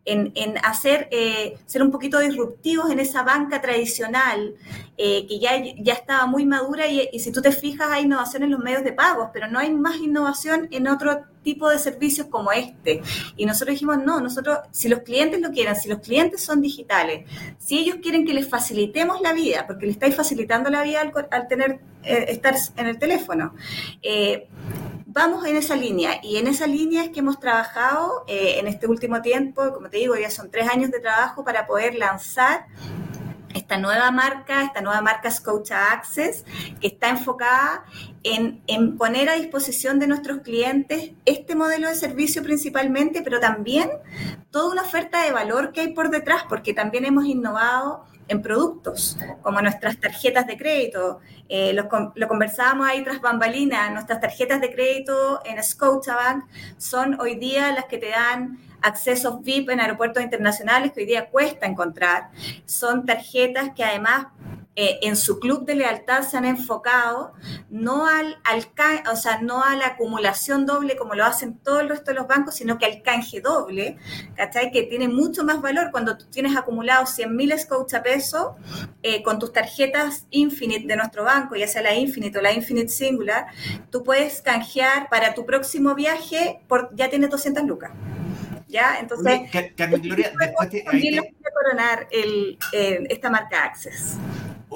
en, 0.06 0.56
hacer, 0.62 1.08
eh, 1.10 1.58
ser 1.66 1.82
un 1.82 1.90
poquito 1.90 2.20
disruptivos 2.20 2.90
en 2.90 3.00
esa 3.00 3.24
banca 3.24 3.60
tradicional 3.60 4.54
eh, 4.96 5.26
que 5.26 5.40
ya, 5.40 5.60
ya 5.78 5.94
estaba 5.94 6.26
muy 6.26 6.46
madura 6.46 6.86
y, 6.86 7.18
si 7.18 7.32
tú 7.32 7.42
te 7.42 7.50
fijas 7.50 7.88
hay 7.90 8.04
innovación 8.04 8.44
en 8.44 8.52
los 8.52 8.60
medios 8.60 8.84
de 8.84 8.92
pagos, 8.92 9.30
pero 9.32 9.48
no 9.48 9.58
hay 9.58 9.72
más 9.72 9.96
innovación 9.96 10.68
en 10.70 10.86
otro 10.86 11.24
tipo 11.42 11.68
de 11.68 11.78
servicios 11.78 12.28
como 12.28 12.52
este. 12.52 13.02
Y 13.36 13.46
nosotros 13.46 13.74
dijimos, 13.74 13.98
no, 14.04 14.20
nosotros, 14.20 14.58
si 14.70 14.88
los 14.88 15.00
clientes 15.00 15.40
lo 15.40 15.50
quieren, 15.50 15.76
si 15.76 15.88
los 15.88 15.98
clientes 15.98 16.42
son 16.42 16.60
digitales, 16.60 17.28
si 17.58 17.78
ellos 17.78 17.96
quieren 18.00 18.24
que 18.24 18.32
les 18.32 18.48
facilitemos 18.48 19.20
la 19.20 19.32
vida, 19.32 19.66
porque 19.66 19.86
le 19.86 19.92
estáis 19.92 20.14
facilitando 20.14 20.70
la 20.70 20.82
vida 20.82 21.02
al, 21.02 21.48
tener, 21.48 21.80
eh, 22.04 22.26
estar 22.28 22.54
en 22.76 22.86
el 22.86 22.98
teléfono, 22.98 23.54
vamos 25.16 25.46
en 25.46 25.56
esa 25.56 25.76
línea 25.76 26.20
y 26.22 26.36
en 26.36 26.46
esa 26.46 26.66
línea 26.66 27.02
es 27.02 27.08
que 27.08 27.20
hemos 27.20 27.40
trabajado 27.40 28.24
eh, 28.28 28.56
en 28.58 28.66
este 28.66 28.86
último 28.86 29.22
tiempo, 29.22 29.72
como 29.72 29.88
te 29.88 29.96
digo, 29.96 30.14
ya 30.14 30.30
son 30.30 30.50
tres 30.50 30.68
años 30.68 30.90
de 30.90 31.00
trabajo 31.00 31.42
para 31.42 31.66
poder 31.66 31.94
lanzar 31.94 32.66
esta 33.54 33.78
nueva 33.78 34.10
marca, 34.10 34.62
esta 34.62 34.82
nueva 34.82 35.00
marca 35.00 35.30
Scotia 35.30 35.90
Access, 35.90 36.44
que 36.82 36.88
está 36.88 37.08
enfocada 37.08 37.86
en, 38.24 38.60
en, 38.66 38.98
poner 38.98 39.30
a 39.30 39.36
disposición 39.36 39.98
de 39.98 40.06
nuestros 40.06 40.42
clientes 40.42 41.12
este 41.24 41.54
modelo 41.54 41.88
de 41.88 41.94
servicio 41.94 42.42
principalmente, 42.42 43.22
pero 43.22 43.40
también 43.40 43.88
toda 44.50 44.70
una 44.70 44.82
oferta 44.82 45.24
de 45.24 45.32
valor 45.32 45.72
que 45.72 45.80
hay 45.80 45.94
por 45.94 46.10
detrás, 46.10 46.42
porque 46.46 46.74
también 46.74 47.06
hemos 47.06 47.24
innovado 47.24 48.04
en 48.28 48.42
productos, 48.42 49.16
como 49.42 49.60
nuestras 49.60 49.98
tarjetas 49.98 50.46
de 50.46 50.56
crédito. 50.56 51.20
Eh, 51.48 51.72
lo, 51.72 51.88
lo, 52.14 52.28
conversábamos 52.28 52.88
ahí 52.88 53.02
tras 53.04 53.20
bambalinas, 53.20 53.92
nuestras 53.92 54.20
tarjetas 54.20 54.60
de 54.60 54.72
crédito 54.72 55.40
en 55.44 55.62
Scotiabank 55.62 56.44
son 56.76 57.20
hoy 57.20 57.36
día 57.36 57.72
las 57.72 57.84
que 57.84 57.98
te 57.98 58.10
dan 58.10 58.58
accesos 58.86 59.42
VIP 59.42 59.70
en 59.70 59.80
aeropuertos 59.80 60.22
internacionales 60.22 60.92
que 60.92 61.00
hoy 61.00 61.06
día 61.06 61.28
cuesta 61.28 61.66
encontrar. 61.66 62.30
Son 62.64 63.04
tarjetas 63.04 63.70
que 63.74 63.84
además 63.84 64.26
eh, 64.78 64.98
en 65.02 65.16
su 65.16 65.40
club 65.40 65.64
de 65.64 65.74
lealtad 65.74 66.22
se 66.22 66.36
han 66.36 66.44
enfocado 66.44 67.32
no 67.70 68.06
al, 68.06 68.36
al 68.44 68.66
o 69.10 69.16
sea, 69.16 69.40
no 69.40 69.64
a 69.64 69.74
la 69.74 69.86
acumulación 69.86 70.66
doble 70.66 70.96
como 70.96 71.14
lo 71.14 71.24
hacen 71.24 71.56
todo 71.56 71.80
el 71.80 71.88
resto 71.88 72.10
de 72.10 72.16
los 72.18 72.28
bancos, 72.28 72.56
sino 72.56 72.76
que 72.76 72.84
al 72.84 73.00
canje 73.00 73.40
doble, 73.40 73.96
¿cachai? 74.36 74.70
Que 74.70 74.82
tiene 74.82 75.08
mucho 75.08 75.44
más 75.44 75.62
valor 75.62 75.90
cuando 75.90 76.18
tú 76.18 76.26
tienes 76.26 76.54
acumulado 76.56 77.06
100 77.06 77.34
mil 77.34 77.58
scouts 77.58 77.94
a 77.94 78.02
peso 78.02 78.56
eh, 79.02 79.22
con 79.22 79.38
tus 79.38 79.50
tarjetas 79.50 80.26
Infinite 80.30 80.86
de 80.86 80.96
nuestro 80.96 81.24
banco, 81.24 81.56
ya 81.56 81.66
sea 81.66 81.80
la 81.80 81.94
Infinite 81.94 82.38
o 82.38 82.42
la 82.42 82.52
Infinite 82.52 82.88
Singular, 82.88 83.46
tú 83.90 84.04
puedes 84.04 84.42
canjear 84.42 85.08
para 85.08 85.32
tu 85.32 85.46
próximo 85.46 85.94
viaje, 85.94 86.60
por, 86.68 86.94
ya 86.94 87.08
tienes 87.08 87.30
200 87.30 87.64
lucas. 87.64 87.92
¿Ya? 88.68 88.98
Entonces, 88.98 89.42
Carmen 89.76 90.02
Gloria, 90.02 90.32
después 90.38 90.70
te, 90.70 90.82
también 90.82 91.22
te... 91.22 91.34
coronar 91.52 92.08
el, 92.10 92.58
eh, 92.72 93.04
esta 93.08 93.30
marca 93.30 93.64
Access. 93.64 94.16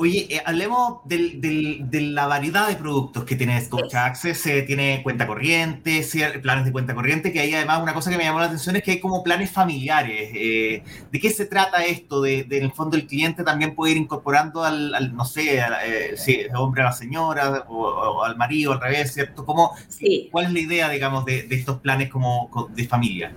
Oye, 0.00 0.28
eh, 0.30 0.42
hablemos 0.46 1.00
del, 1.04 1.42
del, 1.42 1.90
de 1.90 2.00
la 2.00 2.26
variedad 2.26 2.66
de 2.66 2.76
productos 2.76 3.24
que 3.24 3.36
tiene 3.36 3.60
Scotia 3.60 4.06
Access. 4.06 4.46
Eh, 4.46 4.62
tiene 4.62 5.02
cuenta 5.02 5.26
corriente, 5.26 6.02
planes 6.40 6.64
de 6.64 6.72
cuenta 6.72 6.94
corriente, 6.94 7.30
que 7.34 7.40
hay 7.40 7.52
además 7.52 7.82
una 7.82 7.92
cosa 7.92 8.10
que 8.10 8.16
me 8.16 8.24
llamó 8.24 8.38
la 8.38 8.46
atención 8.46 8.76
es 8.76 8.82
que 8.82 8.92
hay 8.92 9.00
como 9.00 9.22
planes 9.22 9.50
familiares. 9.50 10.30
Eh, 10.34 10.82
¿De 11.12 11.20
qué 11.20 11.28
se 11.28 11.44
trata 11.44 11.84
esto? 11.84 12.22
De, 12.22 12.44
de, 12.44 12.56
en 12.56 12.64
el 12.64 12.72
fondo 12.72 12.96
el 12.96 13.06
cliente 13.06 13.44
también 13.44 13.74
puede 13.74 13.92
ir 13.92 13.98
incorporando 13.98 14.64
al, 14.64 14.94
al 14.94 15.14
no 15.14 15.26
sé, 15.26 15.60
al, 15.60 15.74
eh, 15.84 16.16
si 16.16 16.46
hombre 16.56 16.80
a 16.80 16.86
la 16.86 16.92
señora 16.92 17.66
o, 17.68 17.74
o, 17.76 18.24
al 18.24 18.38
marido, 18.38 18.72
al 18.72 18.80
revés, 18.80 19.12
¿cierto? 19.12 19.44
¿Cómo, 19.44 19.72
sí. 19.86 20.30
¿Cuál 20.32 20.46
es 20.46 20.52
la 20.54 20.60
idea, 20.60 20.88
digamos, 20.88 21.26
de, 21.26 21.42
de 21.42 21.56
estos 21.56 21.78
planes 21.80 22.08
como 22.08 22.48
de 22.74 22.88
familia? 22.88 23.34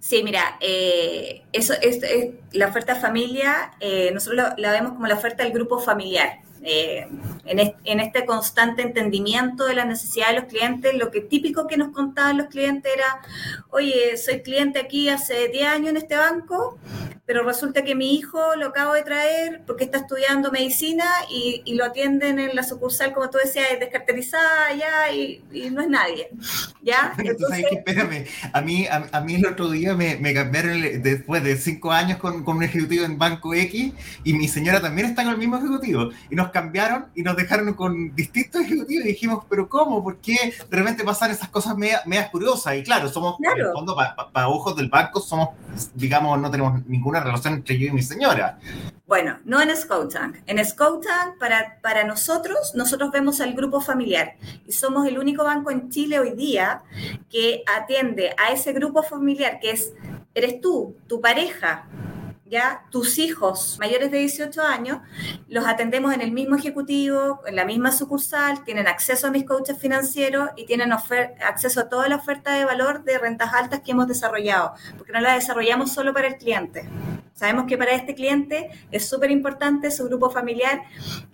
Sí, 0.00 0.22
mira, 0.22 0.56
eh, 0.60 1.42
eso 1.52 1.74
es, 1.80 2.00
la 2.52 2.68
oferta 2.68 2.96
familia, 2.96 3.72
eh, 3.80 4.10
nosotros 4.12 4.54
la, 4.56 4.72
vemos 4.72 4.92
como 4.92 5.06
la 5.06 5.14
oferta 5.14 5.42
del 5.42 5.52
grupo 5.52 5.78
familiar. 5.78 6.40
Eh, 6.62 7.06
en, 7.44 7.58
este, 7.60 7.76
en, 7.84 8.00
este, 8.00 8.26
constante 8.26 8.82
entendimiento 8.82 9.66
de 9.66 9.74
la 9.74 9.84
necesidad 9.84 10.28
de 10.28 10.40
los 10.40 10.44
clientes, 10.46 10.94
lo 10.94 11.12
que 11.12 11.20
típico 11.20 11.68
que 11.68 11.76
nos 11.76 11.92
contaban 11.92 12.38
los 12.38 12.48
clientes 12.48 12.92
era, 12.92 13.20
oye, 13.70 14.16
soy 14.16 14.42
cliente 14.42 14.80
aquí 14.80 15.08
hace 15.08 15.48
10 15.48 15.66
años 15.66 15.90
en 15.90 15.96
este 15.98 16.16
banco, 16.16 16.78
pero 17.26 17.42
resulta 17.42 17.82
que 17.82 17.96
mi 17.96 18.14
hijo 18.14 18.54
lo 18.56 18.68
acabo 18.68 18.94
de 18.94 19.02
traer 19.02 19.62
porque 19.66 19.84
está 19.84 19.98
estudiando 19.98 20.52
medicina 20.52 21.04
y, 21.28 21.60
y 21.64 21.74
lo 21.74 21.84
atienden 21.84 22.38
en 22.38 22.54
la 22.54 22.62
sucursal, 22.62 23.12
como 23.12 23.28
tú 23.30 23.38
decías, 23.42 23.66
descarterizada 23.80 24.72
ya 24.74 25.12
y, 25.12 25.42
y 25.52 25.70
no 25.70 25.82
es 25.82 25.88
nadie. 25.88 26.28
¿ya? 26.82 27.12
Entonces, 27.18 27.66
que, 27.68 27.76
espérame, 27.76 28.26
a 28.52 28.60
mí, 28.60 28.86
a, 28.86 29.08
a, 29.10 29.20
mí 29.20 29.34
el 29.34 29.46
otro 29.46 29.68
día 29.68 29.94
me, 29.94 30.16
me 30.16 30.32
cambiaron 30.32 30.80
después 31.02 31.42
de 31.42 31.56
5 31.56 31.90
años 31.90 32.18
con, 32.18 32.44
con, 32.44 32.58
un 32.58 32.62
ejecutivo 32.62 33.04
en 33.04 33.18
Banco 33.18 33.52
X 33.54 33.92
y 34.22 34.32
mi 34.32 34.46
señora 34.46 34.80
también 34.80 35.08
está 35.08 35.24
con 35.24 35.32
el 35.32 35.38
mismo 35.38 35.56
ejecutivo 35.56 36.10
y 36.30 36.36
nos 36.36 36.50
cambiaron 36.50 37.06
y 37.14 37.22
nos 37.22 37.36
dejaron 37.36 37.74
con 37.74 38.14
distintos 38.14 38.62
ejecutivos 38.62 39.04
y 39.04 39.08
dijimos, 39.08 39.44
pero 39.50 39.68
¿cómo? 39.68 40.02
¿Por 40.02 40.18
qué 40.18 40.54
de 40.70 40.76
repente 40.76 41.02
pasan 41.02 41.32
esas 41.32 41.48
cosas 41.48 41.76
medias, 41.76 42.06
medias 42.06 42.30
curiosas? 42.30 42.76
Y 42.76 42.84
claro, 42.84 43.08
somos, 43.08 43.36
claro. 43.38 43.56
en 43.56 43.66
el 43.66 43.72
fondo, 43.72 43.96
para 43.96 44.14
pa, 44.14 44.30
pa 44.30 44.48
ojos 44.48 44.76
del 44.76 44.88
banco, 44.88 45.20
somos, 45.20 45.50
digamos, 45.94 46.40
no 46.40 46.50
tenemos 46.50 46.86
ninguna 46.86 47.15
relación 47.20 47.54
entre 47.54 47.78
yo 47.78 47.88
y 47.88 47.92
mi 47.92 48.02
señora. 48.02 48.58
Bueno, 49.06 49.38
no 49.44 49.60
en 49.60 49.74
Scotank. 49.76 50.38
En 50.46 50.64
Scotank, 50.64 51.38
para, 51.38 51.78
para 51.80 52.04
nosotros, 52.04 52.74
nosotros 52.74 53.10
vemos 53.12 53.40
al 53.40 53.54
grupo 53.54 53.80
familiar 53.80 54.36
y 54.66 54.72
somos 54.72 55.06
el 55.06 55.18
único 55.18 55.44
banco 55.44 55.70
en 55.70 55.90
Chile 55.90 56.18
hoy 56.18 56.32
día 56.32 56.82
que 57.30 57.62
atiende 57.66 58.34
a 58.36 58.52
ese 58.52 58.72
grupo 58.72 59.02
familiar 59.02 59.60
que 59.60 59.70
es, 59.70 59.92
eres 60.34 60.60
tú, 60.60 60.96
tu 61.06 61.20
pareja, 61.20 61.86
ya 62.48 62.84
tus 62.90 63.18
hijos 63.18 63.76
mayores 63.80 64.10
de 64.10 64.18
18 64.18 64.62
años 64.62 64.98
los 65.48 65.66
atendemos 65.66 66.14
en 66.14 66.20
el 66.20 66.32
mismo 66.32 66.56
ejecutivo, 66.56 67.40
en 67.46 67.56
la 67.56 67.64
misma 67.64 67.92
sucursal, 67.92 68.64
tienen 68.64 68.86
acceso 68.86 69.26
a 69.26 69.30
mis 69.30 69.44
coaches 69.44 69.78
financieros 69.78 70.50
y 70.56 70.66
tienen 70.66 70.92
acceso 70.92 71.80
a 71.80 71.88
toda 71.88 72.08
la 72.08 72.16
oferta 72.16 72.54
de 72.54 72.64
valor 72.64 73.04
de 73.04 73.18
rentas 73.18 73.52
altas 73.52 73.80
que 73.80 73.92
hemos 73.92 74.06
desarrollado, 74.06 74.74
porque 74.96 75.12
no 75.12 75.20
la 75.20 75.34
desarrollamos 75.34 75.92
solo 75.92 76.12
para 76.12 76.28
el 76.28 76.36
cliente. 76.36 76.88
Sabemos 77.34 77.66
que 77.66 77.76
para 77.76 77.92
este 77.92 78.14
cliente 78.14 78.70
es 78.90 79.08
súper 79.08 79.30
importante 79.30 79.90
su 79.90 80.04
grupo 80.06 80.30
familiar 80.30 80.82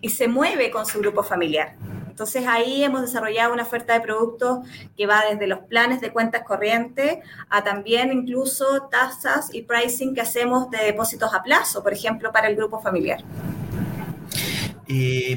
y 0.01 0.09
se 0.09 0.29
mueve 0.29 0.71
con 0.71 0.85
su 0.87 0.99
grupo 0.99 1.23
familiar. 1.23 1.77
Entonces 2.13 2.47
ahí 2.47 2.85
hemos 2.85 3.01
desarrollado 3.01 3.55
una 3.55 3.63
oferta 3.63 3.95
de 3.95 4.03
productos 4.03 4.59
que 4.99 5.07
va 5.07 5.23
desde 5.31 5.47
los 5.47 5.61
planes 5.61 6.03
de 6.03 6.13
cuentas 6.13 6.43
corrientes 6.43 7.21
a 7.49 7.65
también 7.65 8.13
incluso 8.13 8.83
tasas 8.91 9.49
y 9.55 9.63
pricing 9.63 10.15
que 10.15 10.21
hacemos 10.21 10.69
de 10.69 10.85
depósitos 10.85 11.33
a 11.33 11.43
plazo, 11.43 11.83
por 11.83 11.95
ejemplo, 11.95 12.31
para 12.31 12.49
el 12.49 12.57
grupo 12.57 12.81
familiar. 12.81 13.25
Eh, 14.89 15.37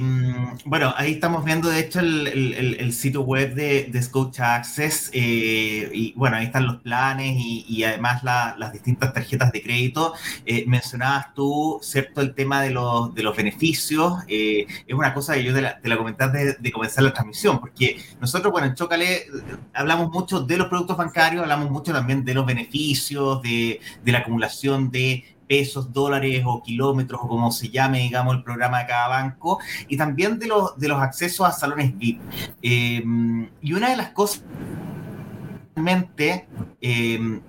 bueno, 0.66 0.94
ahí 0.98 1.14
estamos 1.14 1.46
viendo 1.46 1.70
de 1.70 1.80
hecho 1.80 2.00
el, 2.00 2.94
sitio 2.94 3.22
web 3.22 3.54
de, 3.54 3.86
de 3.92 4.44
Access 4.44 5.12
eh, 5.14 5.90
y 5.94 6.14
bueno, 6.16 6.38
ahí 6.38 6.46
están 6.46 6.66
los 6.66 6.78
planes 6.78 7.36
y, 7.38 7.84
además 7.84 8.24
la, 8.24 8.56
las 8.58 8.74
distintas 8.74 9.14
tarjetas 9.14 9.52
de 9.52 9.62
crédito. 9.62 10.14
Eh, 10.46 10.66
mencionabas 10.68 11.34
tú, 11.34 11.80
¿cierto? 11.82 12.22
El 12.22 12.34
tema 12.34 12.62
de 12.62 12.72
los, 12.72 13.14
beneficios. 13.36 14.14
Eh, 14.28 14.66
es 14.88 14.96
una 14.96 15.14
cosa 15.14 15.36
que 15.36 15.44
yo 15.44 15.54
te 15.54 15.62
la, 15.62 15.80
te 15.80 15.90
la 15.90 15.98
comenté 15.98 16.28
de, 16.30 16.54
de, 16.54 16.72
comenzar 16.72 17.04
la 17.04 17.14
transmisión, 17.14 17.60
porque 17.60 18.00
nosotros, 18.20 18.52
bueno, 18.52 18.68
en 18.68 18.76
Chocale 18.76 19.26
hablamos 19.74 20.10
mucho 20.12 20.42
de 20.42 20.58
los 20.58 20.68
productos 20.68 20.98
bancarios, 20.98 21.44
hablamos 21.44 21.70
mucho 21.70 21.92
también 21.92 22.24
de 22.24 22.34
los 22.34 22.46
beneficios, 22.46 23.42
de 23.42 23.80
la 24.06 24.20
acumulación 24.20 24.90
de 24.90 25.35
pesos, 25.48 25.92
dólares 25.94 26.44
o 26.46 26.62
kilómetros 26.62 27.22
o 27.24 27.28
como 27.28 27.52
se 27.52 27.70
llame, 27.70 28.00
digamos, 28.00 28.36
el 28.36 28.44
programa 28.44 28.80
de 28.80 28.88
cada 28.88 29.08
banco, 29.08 29.60
y 29.88 29.98
también 29.98 30.40
de 30.40 30.48
los, 30.48 30.78
de 30.78 30.88
los 30.88 31.02
accesos 31.02 31.48
a 31.48 31.52
salones 31.52 31.98
VIP. 31.98 32.22
Eh, 32.62 33.04
y 33.62 33.74
una 33.74 33.90
de 33.90 33.98
las 33.98 34.10
cosas, 34.10 34.44
eh, 36.82 37.42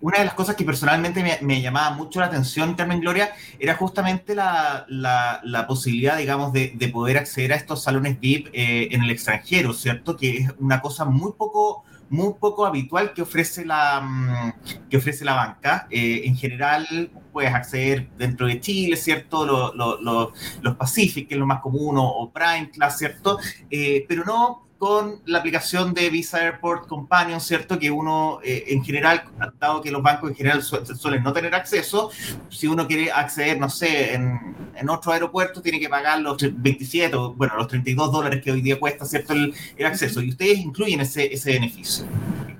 una 0.00 0.18
de 0.18 0.24
las 0.24 0.34
cosas 0.34 0.56
que 0.56 0.64
personalmente 0.64 1.22
me, 1.22 1.38
me, 1.42 1.62
llamaba 1.62 1.94
mucho 1.96 2.20
la 2.20 2.26
atención, 2.26 2.74
Carmen 2.74 3.00
Gloria, 3.00 3.30
era 3.58 3.74
justamente 3.74 4.34
la, 4.34 4.84
la, 4.88 5.40
la 5.44 5.66
posibilidad, 5.66 6.18
digamos, 6.18 6.52
de, 6.52 6.72
de, 6.74 6.88
poder 6.88 7.18
acceder 7.18 7.52
a 7.52 7.56
estos 7.56 7.82
salones 7.82 8.18
VIP 8.20 8.48
eh, 8.52 8.88
en 8.90 9.02
el 9.02 9.10
extranjero, 9.10 9.72
¿cierto? 9.72 10.16
Que 10.16 10.38
es 10.38 10.50
una 10.58 10.80
cosa 10.80 11.04
muy 11.04 11.32
poco 11.32 11.84
muy 12.12 12.34
poco 12.38 12.66
habitual 12.66 13.14
que 13.14 13.22
ofrece 13.22 13.64
la, 13.64 14.54
que 14.90 14.98
ofrece 14.98 15.24
la 15.24 15.32
banca. 15.32 15.86
Eh, 15.90 16.22
en 16.26 16.36
general, 16.36 17.10
puedes 17.32 17.52
acceder 17.52 18.08
dentro 18.16 18.46
de 18.46 18.60
Chile, 18.60 18.96
¿cierto? 18.96 19.46
Los, 19.46 19.74
los, 19.74 20.30
los 20.60 20.76
Pacific, 20.76 21.28
que 21.28 21.34
es 21.34 21.40
lo 21.40 21.46
más 21.46 21.60
común, 21.60 21.96
o, 21.98 22.30
Prime 22.32 22.70
Class, 22.70 22.98
¿cierto? 22.98 23.38
Eh, 23.70 24.04
pero 24.08 24.24
no 24.24 24.66
con 24.82 25.20
la 25.26 25.38
aplicación 25.38 25.94
de 25.94 26.10
Visa 26.10 26.38
Airport 26.38 26.88
Companion, 26.88 27.40
¿cierto? 27.40 27.78
Que 27.78 27.88
uno, 27.88 28.40
eh, 28.42 28.64
en 28.66 28.82
general, 28.82 29.22
dado 29.60 29.80
que 29.80 29.92
los 29.92 30.02
bancos 30.02 30.30
en 30.30 30.34
general 30.34 30.60
su 30.60 30.84
suelen 30.96 31.22
no 31.22 31.32
tener 31.32 31.54
acceso, 31.54 32.10
si 32.48 32.66
uno 32.66 32.88
quiere 32.88 33.12
acceder, 33.12 33.60
no 33.60 33.70
sé, 33.70 34.14
en, 34.14 34.56
en, 34.74 34.90
otro 34.90 35.12
aeropuerto, 35.12 35.62
tiene 35.62 35.78
que 35.78 35.88
pagar 35.88 36.18
los 36.20 36.36
27, 36.40 37.14
o, 37.14 37.32
bueno, 37.32 37.54
los 37.56 37.68
32 37.68 38.10
dólares 38.10 38.42
que 38.42 38.50
hoy 38.50 38.60
día 38.60 38.80
cuesta, 38.80 39.04
¿cierto? 39.04 39.34
El, 39.34 39.54
el 39.76 39.86
acceso. 39.86 40.20
Y 40.20 40.30
ustedes 40.30 40.58
incluyen 40.58 41.00
ese, 41.00 41.32
ese 41.32 41.52
beneficio. 41.52 42.04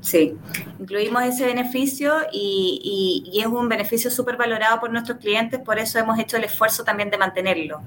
Sí. 0.02 0.36
Incluimos 0.78 1.22
ese 1.22 1.46
beneficio 1.46 2.12
y, 2.32 3.40
es 3.40 3.46
un 3.46 3.68
beneficio 3.68 4.10
súper 4.10 4.36
valorado 4.36 4.78
por 4.80 4.90
nuestros 4.90 5.18
clientes, 5.18 5.60
por 5.60 5.78
eso 5.78 5.98
hemos 5.98 6.18
hecho 6.18 6.36
el 6.36 6.44
esfuerzo 6.44 6.84
también 6.84 7.10
de 7.10 7.16
mantenerlo, 7.18 7.82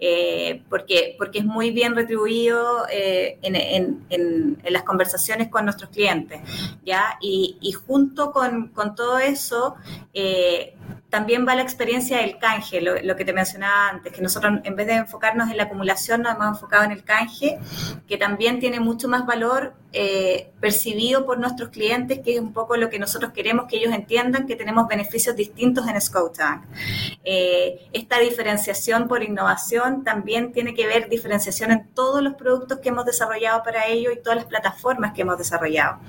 eh, 0.00 0.62
porque, 0.70 1.14
porque 1.18 1.40
es 1.40 1.44
muy 1.44 1.70
bien 1.70 1.94
retribuido 1.94 2.86
eh, 2.90 3.38
en, 3.42 4.56
las 4.68 4.82
conversaciones 4.84 5.48
con 5.48 5.64
nuestros 5.64 5.90
clientes, 5.90 6.40
¿ya? 6.84 7.18
Y, 7.20 7.72
junto 7.86 8.32
con, 8.32 8.72
todo 8.94 9.18
eso, 9.18 9.74
eh, 10.14 10.74
también 11.10 11.46
va 11.46 11.54
la 11.54 11.62
experiencia 11.62 12.18
del 12.18 12.38
canje, 12.38 12.80
lo, 12.80 13.16
que 13.16 13.24
te 13.24 13.32
mencionaba 13.32 13.90
antes, 13.90 14.12
que 14.12 14.20
nosotros 14.20 14.60
en 14.64 14.76
vez 14.76 14.86
de 14.86 14.94
enfocarnos 14.94 15.50
en 15.50 15.56
la 15.56 15.64
acumulación 15.64 16.22
nos 16.22 16.34
hemos 16.34 16.48
enfocado 16.48 16.84
en 16.84 16.92
el 16.92 17.04
canje, 17.04 17.58
que 18.06 18.16
también 18.18 18.58
tiene 18.58 18.80
mucho 18.80 19.08
más 19.08 19.24
valor 19.24 19.74
eh, 19.92 20.52
percibido 20.60 21.24
por 21.24 21.38
nuestros 21.38 21.70
clientes, 21.70 22.18
que 22.22 22.34
es 22.34 22.40
un 22.40 22.52
poco 22.52 22.76
lo 22.76 22.90
que 22.90 22.98
nosotros 22.98 23.32
queremos 23.32 23.66
que 23.66 23.78
ellos 23.78 23.94
entiendan, 23.94 24.46
que 24.46 24.54
tenemos 24.54 24.88
beneficios 24.88 25.34
distintos 25.34 25.88
en 25.88 25.98
Scotiabank. 25.98 26.64
Eh, 27.24 27.88
esta 27.94 28.18
diferenciación 28.18 29.08
por 29.08 29.22
innovación 29.22 30.04
también 30.04 30.52
tiene 30.52 30.74
que 30.74 30.86
ver 30.86 31.08
diferenciación 31.08 31.70
en 31.70 31.88
todos 31.94 32.22
los 32.22 32.34
productos 32.34 32.80
que 32.80 32.90
hemos 32.90 33.06
desarrollado 33.06 33.62
para 33.62 33.86
ello 33.86 34.10
y 34.12 34.20
todas 34.20 34.36
las 34.36 34.44
plataformas 34.44 35.14
que 35.14 35.22
hemos 35.22 35.38
desarrollado. 35.38 36.00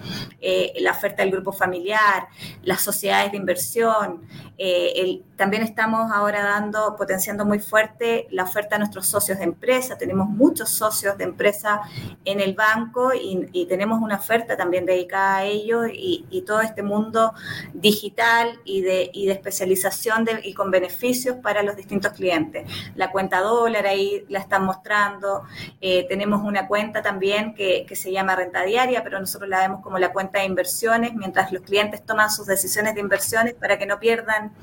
Eh, 0.41 0.73
la 0.79 0.91
oferta 0.91 1.23
del 1.23 1.31
grupo 1.31 1.53
familiar, 1.53 2.27
las 2.63 2.81
sociedades 2.81 3.31
de 3.31 3.37
inversión, 3.37 4.27
eh, 4.69 4.91
el, 4.97 5.26
también 5.37 5.61
estamos 5.61 6.11
ahora 6.11 6.43
dando, 6.43 6.95
potenciando 6.95 7.45
muy 7.45 7.59
fuerte 7.59 8.27
la 8.31 8.43
oferta 8.43 8.75
a 8.75 8.79
nuestros 8.79 9.07
socios 9.07 9.37
de 9.37 9.45
empresa. 9.45 9.97
Tenemos 9.97 10.27
muchos 10.27 10.69
socios 10.69 11.17
de 11.17 11.23
empresa 11.23 11.81
en 12.25 12.39
el 12.41 12.55
banco 12.55 13.11
y, 13.13 13.37
tenemos 13.67 14.01
una 14.01 14.15
oferta 14.15 14.55
también 14.55 14.85
dedicada 14.85 15.37
a 15.37 15.43
ellos 15.43 15.87
y, 15.93 16.43
todo 16.47 16.61
este 16.61 16.81
mundo 16.81 17.33
digital 17.73 18.59
y 18.63 18.81
de, 18.81 19.11
de 19.13 19.31
especialización 19.31 20.25
y 20.43 20.53
con 20.53 20.71
beneficios 20.71 21.35
para 21.37 21.61
los 21.61 21.75
distintos 21.75 22.13
clientes. 22.13 22.69
La 22.95 23.11
cuenta 23.11 23.41
dólar 23.41 23.85
ahí 23.85 24.25
la 24.29 24.39
están 24.39 24.63
mostrando. 24.63 25.43
Eh, 25.81 26.05
tenemos 26.07 26.41
una 26.43 26.67
cuenta 26.67 27.01
también 27.01 27.53
que 27.53 27.85
se 27.95 28.11
llama 28.11 28.35
renta 28.35 28.63
diaria, 28.63 29.03
pero 29.03 29.19
nosotros 29.19 29.49
la 29.49 29.59
vemos 29.59 29.81
como 29.81 29.99
la 29.99 30.13
cuenta 30.13 30.39
de 30.39 30.45
inversiones 30.45 31.13
mientras 31.13 31.51
los 31.51 31.61
clientes 31.63 32.03
toman 32.05 32.31
sus 32.31 32.47
decisiones 32.47 32.95
de 32.95 33.01
inversiones 33.01 33.53
para 33.53 33.77
que 33.77 33.85
no 33.85 33.99
pierdan 33.99 34.53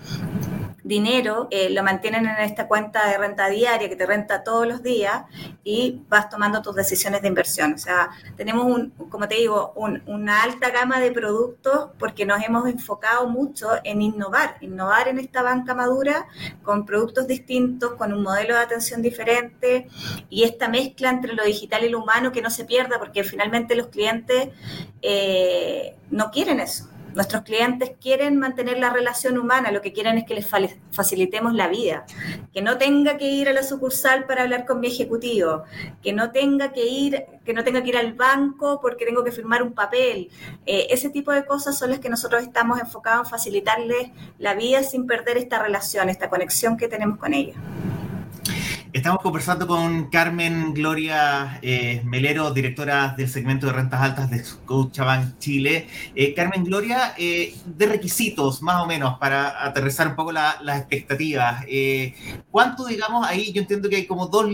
dinero, 0.84 1.48
eh, 1.50 1.70
lo 1.70 1.82
mantienen 1.82 2.26
en 2.26 2.38
esta 2.40 2.68
cuenta 2.68 3.08
de 3.08 3.16
renta 3.16 3.48
diaria 3.48 3.88
que 3.88 3.96
te 3.96 4.04
renta 4.04 4.44
todos 4.44 4.66
los 4.66 4.82
días 4.82 5.24
y 5.64 6.02
vas 6.08 6.28
tomando 6.28 6.60
tus 6.60 6.76
decisiones 6.76 7.22
de 7.22 7.28
inversión. 7.28 7.72
O 7.72 7.78
sea, 7.78 8.10
tenemos, 8.36 8.66
un, 8.66 8.90
como 8.90 9.26
te 9.26 9.36
digo, 9.36 9.72
una 9.74 10.42
alta 10.42 10.70
gama 10.70 11.00
de 11.00 11.10
productos 11.10 11.88
porque 11.98 12.26
nos 12.26 12.42
hemos 12.44 12.68
enfocado 12.68 13.26
mucho 13.28 13.70
en 13.82 14.02
innovar, 14.02 14.58
innovar 14.60 15.08
en 15.08 15.18
esta 15.18 15.42
banca 15.42 15.74
madura 15.74 16.26
con 16.62 16.84
productos 16.84 17.26
distintos, 17.26 17.94
con 17.94 18.12
un 18.12 18.22
modelo 18.22 18.54
de 18.54 18.60
atención 18.60 19.00
diferente 19.00 19.88
y 20.28 20.44
esta 20.44 20.68
mezcla 20.68 21.08
entre 21.08 21.32
lo 21.32 21.44
digital 21.44 21.84
y 21.84 21.88
lo 21.88 22.02
humano 22.02 22.30
que 22.30 22.42
no 22.42 22.50
se 22.50 22.66
pierda 22.66 22.98
porque 22.98 23.24
finalmente 23.24 23.74
los 23.74 23.86
clientes 23.86 24.50
eh, 25.00 25.96
no 26.10 26.30
quieren 26.30 26.60
eso. 26.60 26.88
Nuestros 27.14 27.42
clientes 27.42 27.92
quieren 28.00 28.38
mantener 28.38 28.78
la 28.78 28.90
relación 28.90 29.38
humana, 29.38 29.70
lo 29.70 29.80
que 29.80 29.92
quieren 29.92 30.18
es 30.18 30.24
que 30.24 30.34
les 30.34 30.46
facilitemos 30.90 31.54
la 31.54 31.68
vida, 31.68 32.06
que 32.52 32.60
no 32.60 32.76
tenga 32.76 33.16
que 33.16 33.26
ir 33.26 33.48
a 33.48 33.52
la 33.52 33.62
sucursal 33.62 34.26
para 34.26 34.42
hablar 34.42 34.66
con 34.66 34.80
mi 34.80 34.88
ejecutivo, 34.88 35.62
que 36.02 36.12
no 36.12 36.32
tenga 36.32 36.72
que 36.72 36.86
ir, 36.86 37.24
que 37.44 37.52
no 37.52 37.62
tenga 37.62 37.82
que 37.82 37.90
ir 37.90 37.96
al 37.96 38.14
banco 38.14 38.80
porque 38.80 39.06
tengo 39.06 39.22
que 39.22 39.30
firmar 39.30 39.62
un 39.62 39.74
papel. 39.74 40.28
Eh, 40.66 40.88
ese 40.90 41.10
tipo 41.10 41.32
de 41.32 41.44
cosas 41.44 41.78
son 41.78 41.90
las 41.90 42.00
que 42.00 42.08
nosotros 42.08 42.42
estamos 42.42 42.80
enfocados 42.80 43.26
en 43.26 43.30
facilitarles 43.30 44.10
la 44.38 44.54
vida 44.54 44.82
sin 44.82 45.06
perder 45.06 45.36
esta 45.36 45.62
relación, 45.62 46.08
esta 46.08 46.28
conexión 46.28 46.76
que 46.76 46.88
tenemos 46.88 47.18
con 47.18 47.32
ellos. 47.32 47.56
Estamos 48.94 49.22
conversando 49.22 49.66
con 49.66 50.08
Carmen 50.08 50.72
Gloria 50.72 51.58
eh, 51.62 52.00
Melero, 52.04 52.52
directora 52.52 53.12
del 53.18 53.28
segmento 53.28 53.66
de 53.66 53.72
rentas 53.72 54.00
altas 54.00 54.30
de 54.30 54.44
Scotiabank 54.44 55.36
Chile. 55.38 55.88
Eh, 56.14 56.32
Carmen 56.32 56.62
Gloria, 56.62 57.12
eh, 57.18 57.56
de 57.66 57.86
requisitos, 57.86 58.62
más 58.62 58.80
o 58.80 58.86
menos, 58.86 59.18
para 59.18 59.64
aterrizar 59.64 60.06
un 60.06 60.14
poco 60.14 60.30
las 60.30 60.78
expectativas. 60.78 61.64
¿Cuánto, 62.52 62.86
digamos, 62.86 63.26
ahí 63.26 63.52
yo 63.52 63.62
entiendo 63.62 63.88
que 63.88 63.96
hay 63.96 64.06
como 64.06 64.28
dos, 64.28 64.46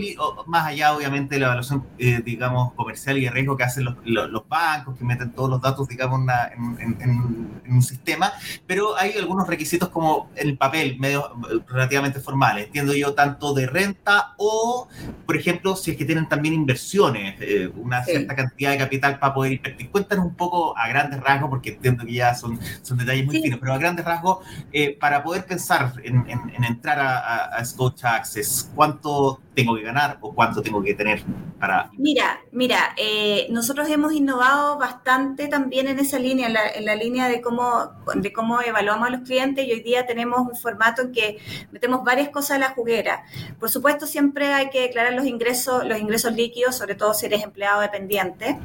más 0.47 0.65
allá, 0.65 0.95
obviamente, 0.95 1.35
de 1.35 1.41
la 1.41 1.45
evaluación, 1.45 1.85
digamos, 2.25 2.73
comercial 2.73 3.19
y 3.19 3.25
de 3.25 3.29
riesgo 3.29 3.55
que 3.55 3.63
hacen 3.63 3.85
los, 3.85 4.47
bancos, 4.49 4.97
que 4.97 5.05
meten 5.05 5.33
todos 5.33 5.51
los 5.51 5.61
datos, 5.61 5.87
digamos, 5.87 6.19
en, 6.57 7.61
un 7.69 7.81
sistema, 7.83 8.33
pero 8.67 8.97
hay 8.97 9.13
algunos 9.13 9.47
requisitos 9.47 9.89
como 9.89 10.29
en 10.35 10.49
el 10.49 10.57
papel, 10.57 10.97
medio 10.99 11.31
relativamente 11.67 12.19
formales. 12.19 12.65
Entiendo 12.65 12.93
yo, 12.95 13.13
tanto 13.13 13.53
de 13.53 13.67
renta 13.67 14.30
o, 14.37 14.87
por 15.25 15.35
ejemplo, 15.35 15.75
si 15.75 15.91
es 15.91 15.97
que 15.97 16.05
tienen 16.05 16.27
también 16.27 16.53
inversiones, 16.53 17.35
eh, 17.41 17.71
una 17.75 18.03
cierta 18.03 18.35
cantidad 18.35 18.71
de 18.71 18.77
capital 18.77 19.19
para 19.19 19.33
poder 19.33 19.53
invertir. 19.53 19.89
Cuéntanos 19.89 20.25
un 20.25 20.35
poco 20.35 20.77
a 20.77 20.87
grandes 20.87 21.19
rasgos, 21.19 21.49
porque 21.49 21.71
entiendo 21.71 22.05
que 22.05 22.13
ya 22.13 22.35
son, 22.35 22.59
son 22.81 22.97
detalles 22.97 23.25
muy 23.25 23.41
finos, 23.41 23.59
pero 23.59 23.73
a 23.73 23.77
grandes 23.77 24.05
rasgos, 24.05 24.45
eh, 24.71 24.97
para 24.99 25.23
poder 25.23 25.45
pensar 25.45 25.93
en, 26.03 26.25
entrar 26.63 26.99
a, 26.99 27.45
a, 27.45 27.65
Scotia 27.65 28.15
Access, 28.15 28.69
¿cuánto 28.75 29.39
tengo 29.53 29.75
que 29.75 29.83
ganar 29.83 30.17
o 30.21 30.33
cuánto 30.33 30.61
tengo 30.61 30.81
que 30.81 30.93
tener 30.93 31.23
para... 31.59 31.89
Mira, 31.97 32.39
mira, 32.51 32.93
eh, 32.97 33.47
nosotros 33.49 33.89
hemos 33.89 34.13
innovado 34.13 34.77
bastante 34.77 35.47
también 35.47 35.87
en 35.87 35.99
esa 35.99 36.19
línea, 36.19 36.47
en 36.47 36.53
la, 36.53 36.69
en 36.69 36.85
la, 36.85 36.95
línea 36.95 37.27
de 37.27 37.41
cómo, 37.41 37.91
de 38.15 38.31
cómo 38.31 38.61
evaluamos 38.61 39.07
a 39.07 39.11
los 39.11 39.21
clientes 39.21 39.65
y 39.67 39.71
hoy 39.71 39.81
día 39.81 40.05
tenemos 40.05 40.41
un 40.41 40.55
formato 40.55 41.01
en 41.01 41.11
que 41.11 41.37
metemos 41.71 42.03
varias 42.03 42.29
cosas 42.29 42.57
a 42.57 42.59
la 42.59 42.69
juguera. 42.69 43.23
Por 43.59 43.69
supuesto, 43.69 44.05
siempre 44.05 44.20
hay 44.53 44.69
que 44.69 44.81
declarar 44.81 45.13
los 45.13 45.25
ingresos, 45.25 45.85
los 45.85 45.99
ingresos 45.99 46.33
líquidos, 46.33 46.75
sobre 46.75 46.95
todo 46.95 47.13
si 47.13 47.25
eres 47.25 47.43
empleado 47.43 47.81
dependiente, 47.81 48.57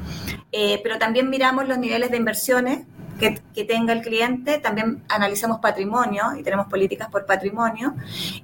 eh, 0.53 0.81
pero 0.83 0.99
también 0.99 1.31
miramos 1.31 1.67
los 1.69 1.79
niveles 1.79 2.11
de 2.11 2.17
inversiones 2.17 2.81
que, 3.19 3.65
tenga 3.65 3.93
el 3.93 4.03
cliente, 4.03 4.59
también 4.59 5.03
analizamos 5.09 5.59
patrimonio 5.61 6.37
y 6.39 6.43
tenemos 6.43 6.67
políticas 6.67 7.09
por 7.09 7.25
patrimonio. 7.25 7.95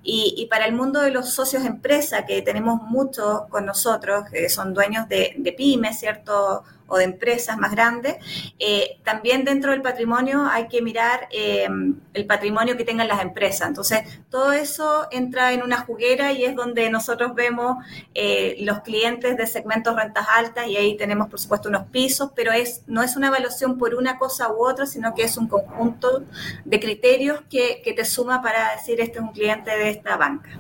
Y, 0.03 0.47
para 0.51 0.67
el 0.67 0.75
mundo 0.75 1.01
de 1.01 1.11
los 1.11 1.31
socios 1.31 1.65
empresa, 1.65 2.25
que 2.25 2.43
tenemos 2.43 2.83
muchos 2.83 3.43
con 3.49 3.67
nosotros, 3.67 4.25
que 4.31 4.49
son 4.49 4.75
dueños 4.75 5.09
de, 5.09 5.35
de 5.37 5.53
pymes, 5.53 5.99
¿cierto? 5.99 6.65
O 6.93 6.99
de 6.99 7.05
empresas 7.05 7.57
más 7.57 7.71
grandes, 7.73 8.17
eh, 8.59 8.99
también 9.03 9.47
dentro 9.47 9.71
del 9.71 9.81
patrimonio 9.81 10.45
hay 10.45 10.69
que 10.69 10.83
mirar 10.83 11.27
eh, 11.33 11.67
el 12.13 12.27
patrimonio 12.27 12.77
que 12.77 12.85
tengan 12.85 13.09
las 13.09 13.23
empresas. 13.23 13.67
Entonces, 13.67 14.03
todo 14.29 14.53
eso 14.53 15.09
entra 15.11 15.55
en 15.55 15.63
una 15.63 15.79
juguera 15.79 16.33
y 16.33 16.45
es 16.45 16.55
donde 16.55 16.91
nosotros 16.91 17.35
vemos 17.35 17.79
eh, 18.13 18.57
los 18.61 18.81
clientes 18.81 19.39
de 19.39 19.47
segmentos 19.47 19.97
rentas 19.97 20.27
altas 20.37 20.67
y 20.67 20.77
ahí 20.77 20.99
tenemos, 20.99 21.31
por 21.31 21.41
supuesto, 21.41 21.71
unos 21.71 21.85
pisos, 21.85 22.31
pero 22.37 22.53
es, 22.53 22.83
no 22.87 23.03
es 23.03 23.17
una 23.17 23.29
evaluación 23.29 23.79
por 23.79 23.95
una 23.95 24.19
cosa 24.19 24.53
u 24.53 24.63
otra, 24.63 24.85
sino 24.85 25.15
que 25.15 25.23
es 25.23 25.39
un 25.39 25.49
conjunto 25.49 26.25
de 26.67 26.79
criterios 26.79 27.41
que, 27.49 27.81
te 27.97 28.05
suma 28.05 28.43
para 28.43 28.75
decir 28.75 29.01
este 29.01 29.19
es 29.19 29.25
un 29.25 29.33
cliente 29.33 29.71
de 29.71 29.91
esta 29.91 30.17
banca. 30.17 30.51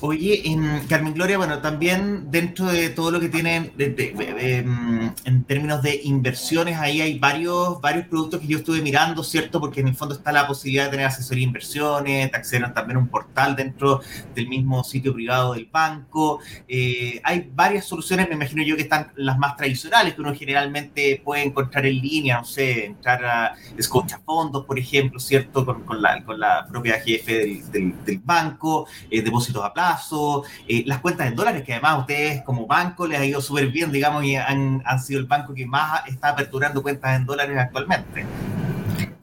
Oye, 0.00 0.42
en 0.46 0.86
Carmen 0.88 1.14
Gloria, 1.14 1.38
bueno, 1.38 1.60
también 1.60 2.30
dentro 2.30 2.66
de 2.66 2.90
todo 2.90 3.10
lo 3.10 3.20
que 3.20 3.28
tienen 3.28 3.72
em, 3.78 4.85
en 5.24 5.44
términos 5.44 5.82
de 5.82 6.00
inversiones, 6.04 6.78
ahí 6.78 7.00
hay 7.00 7.18
varios, 7.18 7.80
varios 7.80 8.06
productos 8.06 8.40
que 8.40 8.46
yo 8.46 8.58
estuve 8.58 8.80
mirando, 8.82 9.22
¿cierto? 9.22 9.60
Porque 9.60 9.80
en 9.80 9.88
el 9.88 9.94
fondo 9.94 10.14
está 10.14 10.32
la 10.32 10.46
posibilidad 10.46 10.84
de 10.84 10.90
tener 10.90 11.06
asesoría 11.06 11.42
de 11.42 11.46
inversiones, 11.46 12.30
de 12.30 12.36
acceder 12.36 12.72
también 12.72 12.96
a 12.96 13.00
un 13.00 13.08
portal 13.08 13.56
dentro 13.56 14.00
del 14.34 14.48
mismo 14.48 14.82
sitio 14.84 15.14
privado 15.14 15.54
del 15.54 15.66
banco. 15.66 16.40
Eh, 16.68 17.20
hay 17.24 17.50
varias 17.54 17.84
soluciones, 17.86 18.28
me 18.28 18.34
imagino 18.34 18.62
yo, 18.62 18.76
que 18.76 18.82
están 18.82 19.12
las 19.16 19.38
más 19.38 19.56
tradicionales, 19.56 20.14
que 20.14 20.20
uno 20.20 20.34
generalmente 20.34 21.20
puede 21.24 21.42
encontrar 21.42 21.86
en 21.86 22.00
línea, 22.00 22.38
no 22.38 22.44
sé, 22.44 22.86
entrar 22.86 23.24
a 23.24 23.54
Escocha 23.76 24.20
Fondos, 24.24 24.64
por 24.64 24.78
ejemplo, 24.78 25.18
¿cierto? 25.20 25.64
Con, 25.64 26.02
la, 26.02 26.22
con 26.24 26.38
la 26.38 26.66
propia 26.70 27.00
jefe 27.00 27.60
del, 27.72 28.04
del 28.04 28.18
banco, 28.18 28.86
eh, 29.10 29.22
depósitos 29.22 29.64
a 29.64 29.72
plazo, 29.72 30.44
eh, 30.68 30.82
las 30.86 31.00
cuentas 31.00 31.26
en 31.26 31.36
dólares, 31.36 31.62
que 31.64 31.72
además 31.72 32.00
ustedes 32.00 32.42
como 32.42 32.66
banco 32.66 33.06
les 33.06 33.20
ha 33.20 33.24
ido 33.24 33.40
súper 33.40 33.68
bien, 33.68 33.92
digamos, 33.92 34.24
y 34.24 34.36
han, 34.36 34.75
han 34.84 35.00
sido 35.00 35.20
el 35.20 35.26
banco 35.26 35.54
que 35.54 35.66
más 35.66 36.06
está 36.08 36.30
aperturando 36.30 36.82
cuentas 36.82 37.16
en 37.16 37.26
dólares 37.26 37.56
actualmente. 37.58 38.26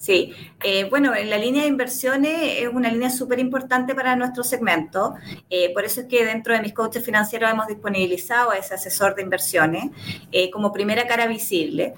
Sí, 0.03 0.33
eh, 0.61 0.83
bueno, 0.89 1.15
en 1.15 1.29
la 1.29 1.37
línea 1.37 1.61
de 1.61 1.69
inversiones 1.69 2.61
es 2.61 2.67
una 2.67 2.91
línea 2.91 3.09
súper 3.09 3.39
importante 3.39 3.95
para 3.95 4.17
nuestro 4.17 4.43
segmento. 4.43 5.15
Eh, 5.49 5.73
por 5.73 5.85
eso 5.85 6.01
es 6.01 6.07
que 6.07 6.25
dentro 6.25 6.53
de 6.53 6.59
mis 6.59 6.73
coaches 6.73 7.05
financieros 7.05 7.49
hemos 7.49 7.67
disponibilizado 7.67 8.51
a 8.51 8.57
ese 8.57 8.73
asesor 8.73 9.15
de 9.15 9.21
inversiones 9.21 9.91
eh, 10.33 10.51
como 10.51 10.73
primera 10.73 11.07
cara 11.07 11.25
visible. 11.25 11.93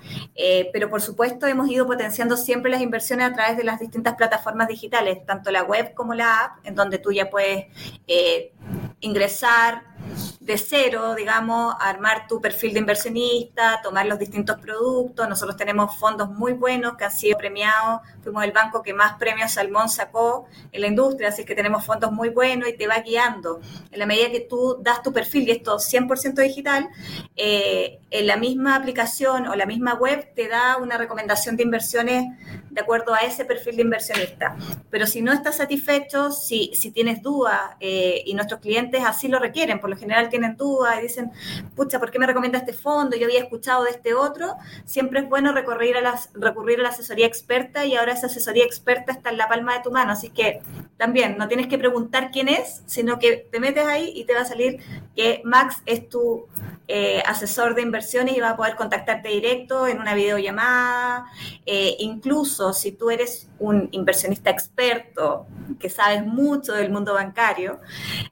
pero 0.71 0.87
por 0.91 1.01
supuesto 1.01 1.47
hemos 1.47 1.67
ido 1.67 1.87
potenciando 1.87 2.37
siempre 2.37 2.69
las 2.69 2.81
inversiones 2.81 3.25
a 3.25 3.33
través 3.33 3.57
de 3.57 3.63
las 3.63 3.79
distintas 3.79 4.13
plataformas 4.13 4.67
digitales, 4.67 5.25
tanto 5.25 5.49
la 5.49 5.63
web 5.63 5.95
como 5.95 6.13
la 6.13 6.41
app, 6.41 6.57
en 6.63 6.75
donde 6.75 6.99
tú 6.99 7.11
ya 7.11 7.31
puedes 7.31 7.65
ingresar, 8.99 9.94
de 10.39 10.57
cero, 10.57 11.15
digamos, 11.15 11.75
armar 11.79 12.27
tu 12.27 12.39
perfil 12.39 12.73
de 12.73 12.79
inversionista, 12.79 13.79
tomar 13.81 14.05
los 14.05 14.19
distintos 14.19 14.59
productos. 14.59 15.27
Nosotros 15.27 15.57
tenemos 15.57 15.97
fondos 15.97 16.29
muy 16.29 16.53
buenos 16.53 16.95
que 16.97 17.05
han 17.05 17.11
sido 17.11 17.37
premiados. 17.37 18.01
Fuimos 18.23 18.43
el 18.43 18.51
banco 18.51 18.83
que 18.83 18.93
más 18.93 19.17
premios 19.17 19.53
Salmón 19.53 19.89
sacó 19.89 20.45
en 20.71 20.81
la 20.81 20.87
industria, 20.87 21.29
así 21.29 21.45
que 21.45 21.55
tenemos 21.55 21.85
fondos 21.85 22.11
muy 22.11 22.29
buenos 22.29 22.69
y 22.69 22.73
te 22.73 22.87
va 22.87 22.99
guiando. 22.99 23.59
En 23.91 23.99
la 23.99 24.05
medida 24.05 24.31
que 24.31 24.41
tú 24.41 24.77
das 24.81 25.01
tu 25.01 25.11
perfil, 25.11 25.47
y 25.47 25.51
esto 25.51 25.77
100% 25.77 26.35
digital, 26.35 26.89
eh, 27.35 27.99
en 28.11 28.27
la 28.27 28.37
misma 28.37 28.75
aplicación 28.75 29.47
o 29.47 29.55
la 29.55 29.65
misma 29.65 29.95
web 29.95 30.33
te 30.35 30.47
da 30.47 30.77
una 30.77 30.97
recomendación 30.97 31.57
de 31.57 31.63
inversiones 31.63 32.25
de 32.69 32.81
acuerdo 32.81 33.13
a 33.13 33.19
ese 33.19 33.45
perfil 33.45 33.77
de 33.77 33.81
inversionista. 33.83 34.55
Pero 34.89 35.07
si 35.07 35.21
no 35.21 35.31
estás 35.31 35.57
satisfecho, 35.57 36.31
si, 36.31 36.71
si 36.75 36.91
tienes 36.91 37.21
dudas, 37.21 37.61
eh, 37.79 38.21
y 38.25 38.33
nuestros 38.33 38.59
clientes 38.59 39.03
así 39.05 39.27
lo 39.27 39.39
requieren, 39.39 39.79
por 39.79 39.89
general 39.97 40.29
tienen 40.29 40.58
dudas 40.58 40.97
y 40.99 41.03
dicen, 41.03 41.31
pucha, 41.75 41.99
¿por 41.99 42.12
qué 42.12 42.19
me 42.19 42.27
recomienda 42.27 42.60
este 42.60 42.73
fondo? 42.73 43.15
Yo 43.15 43.25
había 43.25 43.39
escuchado 43.39 43.84
de 43.84 43.91
este 43.91 44.13
otro. 44.13 44.55
Siempre 44.86 45.19
es 45.19 45.29
bueno 45.29 45.51
recurrir 45.53 45.97
a, 45.97 46.01
las, 46.01 46.29
recurrir 46.34 46.79
a 46.79 46.84
la 46.84 46.89
asesoría 46.89 47.25
experta 47.25 47.86
y 47.86 47.95
ahora 47.95 48.13
esa 48.13 48.27
asesoría 48.27 48.65
experta 48.65 49.12
está 49.12 49.29
en 49.29 49.38
la 49.38 49.47
palma 49.47 49.73
de 49.73 49.81
tu 49.81 49.91
mano. 49.91 50.12
Así 50.12 50.29
que 50.29 50.62
también 50.97 51.38
no 51.38 51.47
tienes 51.47 51.67
que 51.67 51.77
preguntar 51.77 52.31
quién 52.31 52.47
es, 52.47 52.84
sino 52.86 53.19
que 53.19 53.47
te 53.51 53.60
metes 53.60 53.86
ahí 53.86 54.12
y 54.15 54.25
te 54.25 54.34
va 54.34 54.41
a 54.41 54.45
salir 54.45 54.79
que 55.15 55.41
Max 55.43 55.81
es 55.86 56.08
tu 56.10 56.47
eh, 56.88 57.24
asesor 57.26 57.74
de 57.74 57.82
inversiones 57.82 58.38
y 58.38 58.39
va 58.39 58.52
a 58.52 58.58
poder 58.58 58.76
contactarte 58.76 59.30
directo 59.30 59.88
en 59.88 60.00
una 60.00 60.13
videollamada. 60.13 61.26
Eh, 61.65 61.95
incluso 62.00 62.74
si 62.74 62.91
tú 62.91 63.10
eres 63.10 63.50
un 63.60 63.89
inversionista 63.91 64.52
experto 64.52 65.48
que 65.80 65.89
sabes 65.89 66.26
mucho 66.26 66.74
del 66.74 66.91
mundo 66.91 67.13
bancario, 67.13 67.80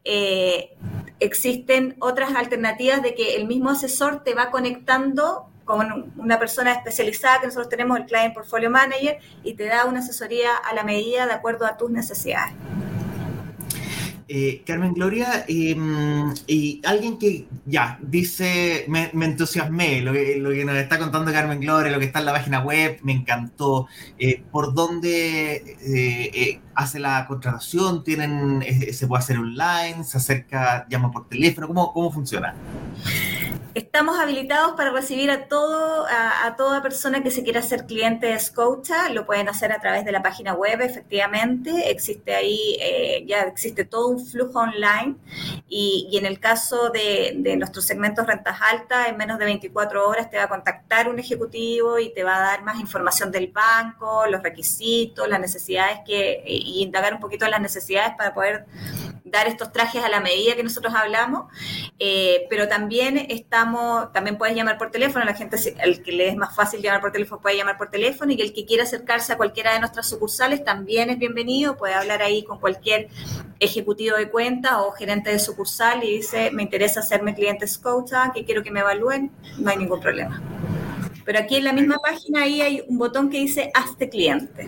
eh, 0.04 0.78
existen 1.20 1.96
otras 2.00 2.36
alternativas 2.36 3.02
de 3.02 3.16
que 3.16 3.36
el 3.36 3.48
mismo 3.48 3.72
asesor 3.72 4.24
te 4.24 4.36
va 4.36 4.52
conectando 4.52 5.50
con 5.66 6.12
una 6.18 6.38
persona 6.38 6.74
especializada 6.74 7.40
que 7.40 7.48
nosotros 7.48 7.70
tenemos, 7.70 7.98
el 7.98 8.06
Client 8.06 8.34
Portfolio 8.34 8.70
Manager, 8.70 9.18
y 9.44 9.54
te 9.54 9.66
da 9.66 9.86
una 9.86 10.00
asesoría 10.00 10.58
a 10.58 10.74
la 10.74 10.84
medida 10.84 11.26
de 11.26 11.34
acuerdo 11.34 11.66
a 11.66 11.78
tus 11.78 11.90
necesidades. 11.90 12.54
Eh, 14.36 14.64
Carmen 14.66 14.96
Gloria, 14.96 15.46
em, 15.48 16.34
y 16.48 16.82
alguien 16.86 17.20
que 17.20 17.46
ya 17.68 18.00
dice, 18.02 18.84
me, 18.88 19.12
entusiasmé, 19.14 20.02
lo 20.02 20.12
que, 20.12 20.66
nos 20.66 20.76
está 20.76 20.98
contando 20.98 21.32
Carmen 21.32 21.60
Gloria, 21.60 21.92
lo 21.92 22.00
que 22.00 22.06
está 22.06 22.18
en 22.18 22.26
la 22.26 22.34
página 22.34 22.62
web, 22.62 22.98
me 23.04 23.12
encantó. 23.12 23.88
Eh, 24.18 24.42
¿Por 24.52 24.74
dónde 24.74 25.78
eh, 25.86 26.62
hace 26.74 27.00
la 27.00 27.28
contratación? 27.28 28.04
¿Tienen, 28.04 28.64
¿Se 28.92 29.06
puede 29.06 29.20
hacer 29.20 29.38
online? 29.38 30.04
¿Se 30.04 30.18
acerca, 30.18 30.88
llama 30.90 31.12
por 31.12 31.30
teléfono? 31.30 31.68
¿Cómo, 31.68 31.94
cómo 31.94 32.12
funciona? 32.12 32.56
Estamos 33.76 34.20
habilitados 34.20 34.76
para 34.76 34.92
recibir 34.92 35.32
a 35.32 35.48
todo 35.48 36.06
a, 36.08 36.56
toda 36.56 36.84
persona 36.84 37.24
que 37.24 37.32
se 37.32 37.44
quiera 37.44 37.60
ser 37.64 37.88
cliente 37.88 38.28
de 38.28 38.40
Scotia. 38.40 39.10
Lo 39.10 39.26
pueden 39.26 39.50
hacer 39.50 39.72
a 39.72 39.80
través 39.80 40.06
de 40.06 40.12
la 40.12 40.22
página 40.22 40.54
web, 40.54 40.80
efectivamente. 40.82 41.90
Existe 41.90 42.36
ahí, 42.36 42.78
eh, 42.80 43.24
ya 43.26 43.42
existe 43.42 43.84
todo 43.84 44.10
un 44.10 44.24
flujo 44.24 44.60
online. 44.60 45.16
Y, 45.68 46.08
en 46.14 46.28
el 46.28 46.40
caso 46.40 46.92
de, 46.92 47.34
nuestros 47.58 47.86
segmentos 47.86 48.28
rentas 48.28 48.60
altas, 48.62 49.08
en 49.08 49.18
menos 49.18 49.40
de 49.40 49.46
24 49.46 50.08
horas 50.08 50.30
te 50.30 50.38
va 50.38 50.44
a 50.44 50.50
contactar 50.50 51.10
un 51.10 51.18
ejecutivo 51.18 51.98
y 51.98 52.14
te 52.14 52.24
va 52.24 52.38
a 52.38 52.42
dar 52.42 52.64
más 52.64 52.80
información 52.80 53.32
del 53.32 53.48
banco, 53.48 54.28
los 54.28 54.44
requisitos, 54.44 55.28
las 55.28 55.40
necesidades 55.40 56.02
que, 56.06 56.44
y 56.46 56.84
indagar 56.84 57.16
un 57.16 57.20
poquito 57.20 57.48
las 57.48 57.60
necesidades 57.60 58.14
para 58.18 58.36
poder 58.36 58.68
dar 59.34 59.48
estos 59.48 59.72
trajes 59.72 60.04
a 60.04 60.10
la 60.10 60.20
medida 60.20 60.56
que 60.56 60.64
nosotros 60.64 60.94
hablamos, 60.94 61.52
eh, 61.98 62.46
pero 62.50 62.68
también 62.68 63.18
estamos, 63.64 64.12
también 64.12 64.38
puedes 64.38 64.56
llamar 64.56 64.78
por 64.78 64.92
teléfono, 64.92 65.24
la 65.24 65.34
gente, 65.34 65.58
el 65.82 66.04
que 66.04 66.12
le 66.12 66.28
es 66.28 66.36
más 66.36 66.54
fácil 66.54 66.82
llamar 66.82 67.00
por 67.00 67.12
teléfono 67.14 67.42
puede 67.42 67.56
llamar 67.56 67.78
por 67.78 67.90
teléfono 67.90 68.34
y 68.34 68.42
el 68.42 68.52
que 68.52 68.66
quiera 68.66 68.84
acercarse 68.84 69.32
a 69.32 69.38
cualquiera 69.38 69.74
de 69.74 69.80
nuestras 69.80 70.10
sucursales 70.10 70.66
también 70.66 71.10
es 71.10 71.18
bienvenido, 71.18 71.78
puede 71.78 71.94
hablar 71.94 72.22
ahí 72.22 72.44
con 72.44 72.60
cualquier 72.60 73.08
ejecutivo 73.60 74.18
de 74.18 74.30
cuenta 74.30 74.82
o 74.82 74.92
gerente 74.92 75.30
de 75.30 75.40
sucursal 75.40 76.04
y 76.04 76.18
dice, 76.18 76.52
me 76.52 76.64
interesa 76.64 77.00
hacerme 77.00 77.34
cliente 77.34 77.66
Scotia, 77.66 78.32
que 78.36 78.44
quiero 78.44 78.64
que 78.64 78.72
me 78.72 78.82
evalúen, 78.82 79.32
no 79.58 79.72
hay 79.72 79.78
ningún 79.78 80.02
problema. 80.02 80.42
Pero 81.24 81.40
aquí 81.40 81.56
en 81.56 81.64
la 81.64 81.72
misma 81.72 82.00
página 82.00 82.42
ahí 82.42 82.62
hay 82.62 82.84
un 82.86 82.98
botón 82.98 83.30
que 83.30 83.38
dice 83.38 83.72
hazte 83.74 84.10
cliente. 84.10 84.68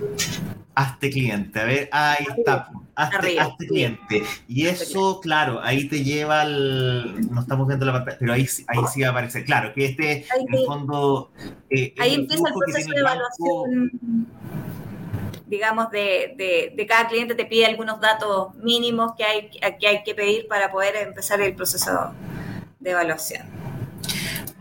Hazte 0.75 1.09
cliente, 1.09 1.59
a 1.59 1.63
ver, 1.63 1.89
ahí 1.91 2.25
está 2.37 2.69
hazte, 2.95 3.67
cliente. 3.67 4.23
Y 4.47 4.67
eso, 4.67 5.19
claro, 5.21 5.59
ahí 5.61 5.87
te 5.87 6.03
lleva 6.03 6.41
al. 6.41 7.29
No 7.29 7.41
estamos 7.41 7.67
viendo 7.67 7.85
la 7.85 7.93
pantalla, 7.93 8.17
pero 8.19 8.33
ahí, 8.33 8.47
ahí 8.67 8.79
sí 8.93 9.01
va 9.01 9.07
a 9.07 9.11
aparecer. 9.11 9.45
Claro, 9.45 9.73
que 9.73 9.85
este, 9.85 10.25
en 10.39 10.53
el 10.53 10.65
fondo. 10.65 11.31
Eh, 11.69 11.93
ahí 11.99 12.15
empieza 12.15 12.47
el 12.47 12.53
proceso 12.53 12.89
de 12.89 12.99
evaluación. 12.99 14.27
digamos, 15.47 15.91
de, 15.91 16.73
de, 16.75 16.87
cada 16.87 17.07
cliente 17.07 17.35
te 17.35 17.45
pide 17.45 17.65
algunos 17.65 17.99
datos 17.99 18.55
mínimos 18.55 19.13
que 19.17 19.23
hay, 19.23 19.49
que 19.49 19.87
hay 19.87 20.03
que 20.03 20.15
pedir 20.15 20.47
para 20.47 20.71
poder 20.71 20.95
empezar 20.95 21.41
el 21.41 21.55
proceso 21.55 22.11
de 22.79 22.91
evaluación. 22.91 23.64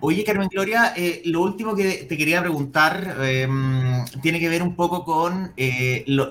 Oye, 0.07 0.23
Carmen 0.23 0.49
Gloria, 0.49 0.93
eh, 0.95 1.23
lo 1.25 1.41
último 1.41 1.75
que 1.75 2.05
te 2.07 2.19
quería 2.19 2.43
preguntar 2.43 3.17
em, 3.23 4.05
tiene 4.21 4.39
que 4.39 4.51
ver 4.51 4.63
un 4.63 4.77
poco 4.77 5.03
con, 5.03 5.55
eh, 5.57 6.05
lo, 6.07 6.29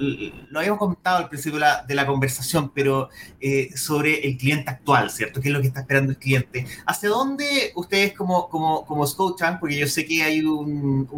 habíamos 0.56 0.78
comentado 0.78 1.18
al 1.18 1.28
principio 1.28 1.60
de 1.88 1.96
la, 1.96 2.06
conversación, 2.06 2.70
pero 2.70 3.10
eh, 3.42 3.76
sobre 3.76 4.28
el 4.28 4.38
cliente 4.38 4.70
actual, 4.70 5.10
¿cierto? 5.10 5.42
¿Qué 5.42 5.48
es 5.48 5.54
lo 5.54 5.60
que 5.60 5.70
está 5.70 5.80
esperando 5.80 6.12
el 6.12 6.20
cliente? 6.20 6.68
¿Hacia 6.86 7.10
dónde 7.10 7.72
ustedes 7.74 8.14
como, 8.14 8.48
como, 8.48 8.86
como 8.86 9.08
Scotiabank, 9.08 9.60
porque 9.60 9.80
yo 9.80 9.88
sé 9.88 10.06
que 10.06 10.22
hay 10.22 10.42
un, 10.42 11.10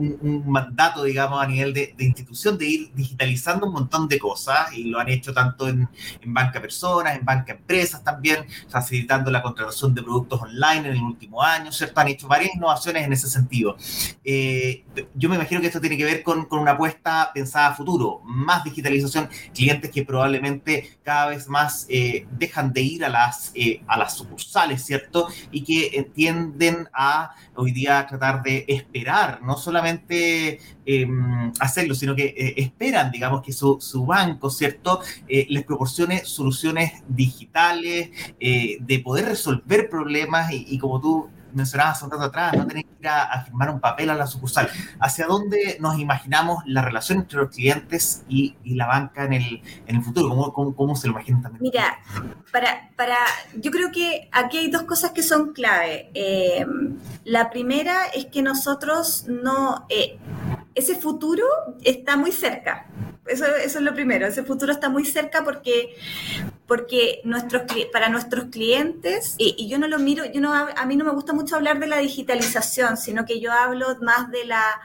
mandato, 0.46 1.04
digamos, 1.04 1.44
a 1.44 1.48
nivel 1.48 1.74
de, 1.74 1.94
institución 1.98 2.58
de 2.58 2.68
ir 2.68 2.92
digitalizando 2.94 3.66
un 3.68 3.74
montón 3.74 4.08
de 4.08 4.18
cosas 4.18 4.72
y 4.72 4.86
lo 4.86 5.00
han 5.00 5.10
hecho 5.10 5.34
tanto 5.34 5.68
en, 5.68 5.90
en 6.22 6.34
banca 6.34 6.62
personas, 6.62 7.18
en 7.18 7.26
banca 7.26 7.52
empresas 7.52 8.02
también, 8.02 8.46
facilitando 8.70 9.30
la 9.30 9.42
contratación 9.42 9.94
de 9.94 10.02
productos 10.02 10.42
online 10.42 10.88
en 10.88 10.96
el 10.96 11.02
último 11.02 11.42
año, 11.42 11.70
¿cierto? 11.74 12.00
Han 12.00 12.08
hecho 12.08 12.30
varias 12.30 12.45
innovaciones 12.54 13.06
en 13.06 13.14
ese 13.14 13.30
sentido. 13.30 13.78
Eh, 14.24 14.84
yo 15.14 15.30
me 15.30 15.36
imagino 15.36 15.62
que 15.62 15.68
esto 15.68 15.82
tiene 15.82 15.98
que 15.98 16.06
ver 16.06 16.24
con, 16.24 16.46
con, 16.46 16.60
una 16.60 16.72
apuesta 16.72 17.32
pensada 17.34 17.68
a 17.68 17.76
futuro, 17.76 18.22
más 18.24 18.64
digitalización, 18.64 19.30
clientes 19.54 19.92
que 19.92 20.04
probablemente 20.04 20.98
cada 21.04 21.28
vez 21.28 21.48
más 21.48 21.86
eh, 21.90 22.26
dejan 22.32 22.74
de 22.74 22.82
ir 22.82 23.06
a 23.06 23.10
las, 23.10 23.52
eh, 23.56 23.82
a 23.88 23.98
las 23.98 24.16
sucursales, 24.16 24.84
¿cierto? 24.84 25.28
Y 25.52 25.64
que 25.64 26.10
tienden 26.14 26.90
a 26.94 27.36
hoy 27.56 27.72
día 27.72 28.06
tratar 28.08 28.42
de 28.44 28.66
esperar, 28.68 29.42
no 29.42 29.58
solamente 29.58 30.60
em, 30.86 31.52
hacerlo, 31.60 31.96
sino 31.96 32.16
que 32.16 32.54
esperan, 32.58 33.12
digamos, 33.12 33.42
que 33.42 33.54
su, 33.54 33.78
su 33.80 34.06
banco, 34.06 34.50
¿cierto?, 34.50 35.02
les 35.28 35.64
proporcione 35.64 36.26
soluciones 36.26 37.04
digitales, 37.08 38.10
de 38.40 39.02
poder 39.04 39.26
resolver 39.26 39.90
problemas 39.90 40.52
y, 40.52 40.66
y 40.70 40.78
como 40.78 41.00
tú 41.00 41.30
mencionabas 41.56 42.02
un 42.04 42.12
rato 42.12 42.24
atrás, 42.24 42.54
no 42.56 42.68
tener 42.68 42.86
que 42.86 42.96
ir 43.00 43.08
a, 43.08 43.42
firmar 43.44 43.70
un 43.70 43.80
papel 43.80 44.10
a 44.10 44.16
la 44.16 44.28
sucursal. 44.28 44.70
¿Hacia 45.00 45.26
dónde 45.26 45.78
nos 45.80 45.98
imaginamos 46.00 46.64
la 46.66 46.82
relación 46.82 47.20
entre 47.20 47.40
los 47.40 47.50
clientes 47.50 48.24
y, 48.28 48.56
la 48.66 48.88
banca 48.88 49.24
en 49.24 49.34
el, 49.34 49.62
en 49.88 49.96
el 49.96 50.04
futuro? 50.04 50.30
¿Cómo, 50.54 50.76
cómo, 50.76 50.96
se 50.96 51.08
lo 51.08 51.14
imaginan 51.14 51.42
también? 51.42 51.62
Mira, 51.62 51.98
para, 52.52 52.90
para, 52.96 53.18
yo 53.56 53.72
creo 53.72 53.92
que 53.92 54.30
aquí 54.32 54.58
hay 54.58 54.70
dos 54.70 54.84
cosas 54.84 55.12
que 55.12 55.24
son 55.24 55.54
clave. 55.54 56.12
Eh, 56.14 56.66
la 57.24 57.50
primera 57.50 58.06
es 58.14 58.26
que 58.26 58.42
nosotros 58.42 59.26
no... 59.28 59.86
Eh, 59.90 60.20
ese 60.76 60.96
futuro 60.96 61.46
está 61.84 62.18
muy 62.18 62.34
cerca. 62.34 62.88
Eso, 63.26 63.46
eso, 63.46 63.80
es 63.80 63.84
lo 63.84 63.94
primero, 63.96 64.28
ese 64.28 64.44
futuro 64.44 64.72
está 64.72 64.88
muy 64.88 65.04
cerca 65.04 65.44
porque, 65.44 65.96
porque 66.68 67.22
nuestros, 67.24 67.64
para 67.92 68.08
nuestros 68.08 68.46
clientes, 68.46 69.34
y, 69.40 69.68
yo 69.68 69.80
no 69.80 69.88
lo 69.88 69.98
miro, 69.98 70.26
yo 70.26 70.42
no, 70.42 70.54
a 70.54 70.86
mí 70.86 70.96
no 70.96 71.06
me 71.06 71.12
gusta 71.12 71.34
mucho 71.34 71.56
hablar 71.56 71.80
de 71.80 71.88
la 71.88 71.98
digitalización, 71.98 72.98
sino 72.98 73.26
que 73.26 73.40
yo 73.40 73.52
hablo 73.52 73.98
más 74.02 74.30
de, 74.30 74.46
la, 74.46 74.80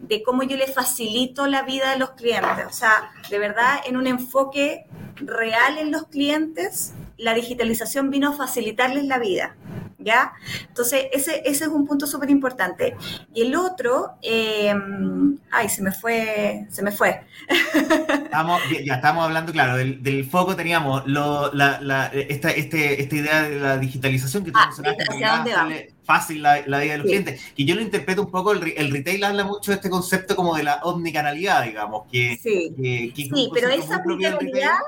de 0.00 0.24
cómo 0.24 0.42
yo 0.42 0.56
le 0.56 0.66
facilito 0.66 1.46
la 1.46 1.62
vida 1.62 1.92
a 1.92 1.96
los 1.96 2.10
clientes. 2.10 2.66
O 2.68 2.72
sea, 2.72 3.12
de 3.30 3.38
verdad, 3.38 3.76
en 3.86 3.96
un 3.96 4.08
enfoque 4.08 4.86
real 5.16 5.78
en 5.78 5.92
los 5.92 6.08
clientes, 6.08 6.94
la 7.16 7.34
digitalización 7.34 8.10
vino 8.10 8.30
a 8.30 8.32
facilitarles 8.32 9.04
la 9.04 9.18
vida. 9.18 9.56
¿ya? 10.04 10.32
Entonces, 10.68 11.06
ese, 11.12 11.42
ese 11.44 11.64
es 11.64 11.70
un 11.70 11.86
punto 11.86 12.06
súper 12.06 12.30
importante. 12.30 12.94
Y 13.32 13.42
el 13.42 13.56
otro, 13.56 14.12
em, 14.22 15.38
ay, 15.50 15.68
se 15.68 15.82
me 15.82 15.92
fue, 15.92 16.66
se 16.70 16.82
me 16.82 16.92
fue. 16.92 17.22
Estamos, 18.24 18.60
ya 18.84 18.94
estamos 18.94 19.24
hablando, 19.24 19.52
claro, 19.52 19.76
del, 19.76 20.24
foco 20.24 20.56
teníamos 20.56 21.06
lo, 21.06 21.52
la, 21.52 21.80
la, 21.80 22.06
esta, 22.06 22.50
este, 22.50 23.00
esta 23.00 23.16
idea 23.16 23.42
de 23.42 23.60
la 23.60 23.78
digitalización 23.78 24.44
que 24.44 24.50
tú 24.50 24.58
ah, 24.60 24.70
mencionaste, 24.82 25.94
fácil 26.02 26.42
la, 26.42 26.66
la, 26.66 26.80
vida 26.80 26.92
de 26.92 26.98
los 26.98 27.06
clientes. 27.06 27.40
Y 27.54 27.64
yo 27.64 27.76
lo 27.76 27.80
interpreto 27.80 28.22
un 28.22 28.30
poco, 28.30 28.52
el, 28.52 28.74
el, 28.76 28.90
retail 28.90 29.22
habla 29.22 29.44
mucho 29.44 29.70
de 29.70 29.76
este 29.76 29.88
concepto 29.88 30.34
como 30.34 30.56
de 30.56 30.64
la 30.64 30.80
omnicanalidad, 30.82 31.62
digamos, 31.64 32.06
que, 32.10 32.36
sí, 32.42 32.74
sí 33.14 33.50
pero 33.54 33.68
esa 33.68 33.98
omnicanalidad 33.98 34.78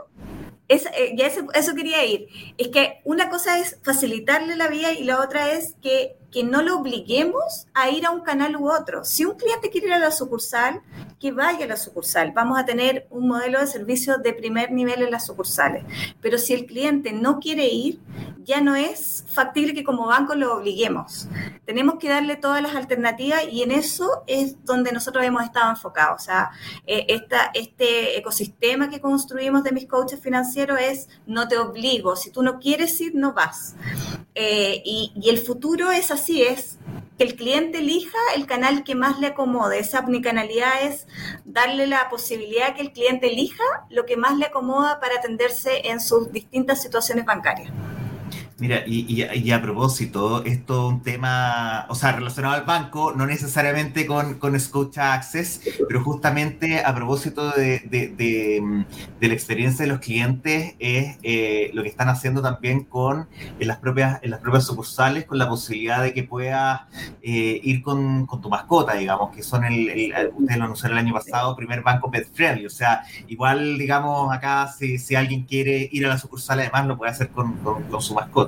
Es, 0.69 0.87
eh, 0.87 1.17
eso, 1.55 1.75
quería 1.75 2.05
ir. 2.05 2.29
Es 2.59 2.69
que 2.69 3.01
una 3.05 3.31
cosa 3.31 3.59
es 3.59 3.79
facilitarle 3.83 4.57
la 4.57 4.69
vida 4.69 4.93
y 4.93 5.05
la 5.05 5.21
otra 5.21 5.53
es 5.53 5.75
que, 5.81 6.17
que, 6.33 6.43
no 6.43 6.63
lo 6.63 6.79
obliguemos 6.79 7.69
a 7.73 7.89
ir 7.91 8.05
a 8.05 8.11
un 8.11 8.23
canal 8.23 8.57
u 8.57 8.71
otro. 8.71 9.05
Si 9.05 9.25
un 9.25 9.37
cliente 9.37 9.71
quiere 9.71 9.87
ir 9.87 9.93
a 9.93 9.99
la 9.99 10.11
sucursal, 10.11 10.83
que 11.21 11.33
vaya 11.33 11.65
a 11.65 11.69
la 11.69 11.77
sucursal. 11.77 12.33
Vamos 12.33 12.59
a 12.59 12.65
tener 12.65 13.07
un 13.11 13.29
modelo 13.29 13.61
de 13.61 13.67
servicio 13.67 14.19
de 14.19 14.33
primer 14.33 14.73
nivel 14.73 15.03
en 15.03 15.11
las 15.11 15.27
sucursales. 15.27 15.85
Pero 16.21 16.39
si 16.39 16.53
el 16.53 16.67
cliente 16.67 17.13
no 17.13 17.39
quiere 17.39 17.69
ir, 17.69 18.01
ya 18.47 18.61
no 18.61 18.77
es 18.77 19.25
factible 19.29 19.75
que 19.75 19.83
como 19.83 20.07
banco 20.07 20.37
lo 20.37 20.57
obliguemos. 20.57 21.29
Tenemos 21.65 21.97
que 21.99 22.09
darle 22.09 22.37
todas 22.37 22.63
las 22.63 22.77
alternativas 22.77 23.43
y 23.51 23.63
en 23.63 23.73
eso 23.73 24.23
es 24.29 24.65
donde 24.65 24.93
nosotros 24.93 25.25
hemos 25.25 25.43
estado 25.43 25.69
enfocados. 25.71 26.23
O 26.23 26.25
sea, 26.25 26.51
eh, 26.87 27.07
esta, 27.09 27.51
este 27.55 28.17
ecosistema 28.17 28.89
que 28.89 29.01
construimos 29.01 29.65
de 29.65 29.73
mis 29.73 29.87
coaches 29.87 30.21
financieros 30.21 30.79
es 30.81 31.09
no 31.27 31.49
te 31.49 31.59
obligo, 31.59 32.15
si 32.15 32.31
tú 32.31 32.43
no 32.45 32.61
quieres 32.61 33.01
ir, 33.01 33.17
no 33.17 33.33
vas. 33.33 33.75
Eh, 34.37 34.81
y, 34.85 35.13
el 35.29 35.39
futuro 35.39 35.91
es 35.91 36.13
así, 36.13 36.43
es 36.43 36.79
que 37.19 37.25
el 37.25 37.35
cliente 37.35 37.79
elija 37.79 38.19
el 38.37 38.47
canal 38.47 38.85
que 38.85 38.95
más 38.95 39.19
le 39.19 39.29
acomode. 39.29 39.81
Esa 39.81 40.01
omnicanalidad 40.01 40.83
es 40.83 41.09
darle 41.45 41.89
la 41.89 42.09
posibilidad 42.11 42.77
que 42.77 42.83
el 42.83 42.93
cliente 42.93 43.33
elija 43.33 43.65
lo 43.91 44.07
que 44.07 44.17
más 44.17 44.37
le 44.39 44.47
acomoda 44.47 45.01
para 45.01 45.17
atenderse 45.17 45.89
en 45.89 46.01
sus 46.01 46.31
distintas 46.31 46.81
situaciones 46.81 47.25
bancarias. 47.25 47.73
Mira, 48.59 48.85
y, 48.87 49.51
a 49.51 49.61
propósito, 49.61 50.43
esto 50.47 50.87
es 50.87 50.95
un 50.95 51.03
tema, 51.03 51.85
o 51.91 51.95
sea, 51.95 52.13
relacionado 52.13 52.55
al 52.55 52.65
banco, 52.65 53.13
no 53.15 53.27
necesariamente 53.27 54.07
con, 54.07 54.39
con 54.39 54.59
Scotia 54.59 55.13
Access, 55.13 55.61
pero 55.87 56.03
justamente 56.03 56.83
a 56.83 56.95
propósito 56.95 57.51
de, 57.51 57.81
de, 57.81 58.59
mm, 58.63 58.85
la 59.21 59.35
experiencia 59.35 59.85
de 59.85 59.91
los 59.91 60.01
clientes, 60.01 60.75
es 60.79 61.19
eh, 61.23 61.71
lo 61.75 61.83
que 61.83 61.91
están 61.91 62.09
haciendo 62.09 62.41
también 62.41 62.85
con 62.85 63.29
en 63.61 63.69
las 63.69 63.77
propias, 63.77 64.21
en 64.23 64.31
las 64.31 64.41
propias 64.41 64.65
sucursales, 64.65 65.27
con 65.27 65.37
la 65.37 65.51
posibilidad 65.51 66.03
de 66.03 66.15
que 66.15 66.23
puedas 66.25 66.81
eh, 67.23 67.61
ir 67.63 67.83
con, 67.83 68.25
con, 68.25 68.41
tu 68.41 68.49
mascota, 68.49 68.95
digamos, 68.95 69.37
que 69.37 69.43
son 69.43 69.67
el 69.67 70.15
ustedes 70.35 70.59
lo 70.59 70.65
anunciaron 70.65 70.97
el 70.97 71.05
año 71.05 71.13
pasado, 71.13 71.55
primer 71.57 71.83
banco 71.83 72.11
pet 72.11 72.27
friendly, 72.33 72.65
o 72.65 72.71
sea, 72.71 73.03
igual, 73.29 73.77
digamos, 73.77 74.35
acá 74.35 74.67
si, 74.69 74.97
si 74.97 75.15
alguien 75.15 75.43
quiere 75.45 75.91
ir 75.93 76.07
a 76.07 76.09
la 76.09 76.17
sucursal, 76.19 76.61
además 76.61 76.87
lo 76.87 76.97
puede 76.97 77.13
hacer 77.13 77.29
con, 77.29 77.53
con 77.59 78.01
su 78.01 78.15
mascota 78.15 78.46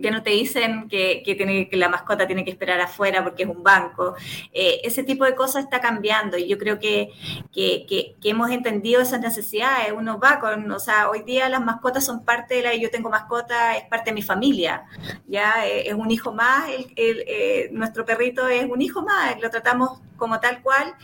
ya 0.00 0.10
no 0.10 0.22
te 0.22 0.30
dicen 0.30 0.88
que, 0.88 1.22
tiene, 1.24 1.68
que 1.68 1.76
la 1.76 1.88
mascota 1.88 2.26
tiene 2.26 2.44
que 2.44 2.50
esperar 2.50 2.80
afuera 2.80 3.22
porque 3.22 3.42
es 3.42 3.48
un 3.48 3.62
banco. 3.62 4.14
Eh, 4.52 4.80
ese 4.82 5.04
tipo 5.04 5.24
de 5.24 5.34
cosas 5.34 5.64
está 5.64 5.80
cambiando 5.80 6.38
y 6.38 6.48
yo 6.48 6.58
creo 6.58 6.78
que, 6.78 7.10
que, 7.52 8.16
hemos 8.22 8.50
entendido 8.50 9.02
esas 9.02 9.20
necesidades. 9.20 9.92
Uno 9.94 10.18
va 10.18 10.40
con, 10.40 10.70
o 10.70 10.78
sea, 10.78 11.10
hoy 11.10 11.22
día 11.22 11.48
las 11.48 11.62
mascotas 11.62 12.04
son 12.04 12.24
parte 12.24 12.54
de 12.56 12.62
la, 12.62 12.74
yo 12.74 12.90
tengo 12.90 13.10
mascota, 13.10 13.76
es 13.76 13.84
parte 13.84 14.10
de 14.10 14.14
mi 14.14 14.22
familia, 14.22 14.84
ya 15.26 15.66
eh, 15.66 15.88
es 15.88 15.94
un 15.94 16.10
hijo 16.10 16.32
más, 16.32 16.70
el, 16.70 17.24
eh, 17.26 17.68
nuestro 17.72 18.04
perrito 18.04 18.48
es 18.48 18.64
un 18.64 18.80
hijo 18.80 19.02
más, 19.02 19.40
lo 19.40 19.50
tratamos 19.50 20.00
como 20.20 20.38
tal 20.38 20.62
cual 20.62 20.94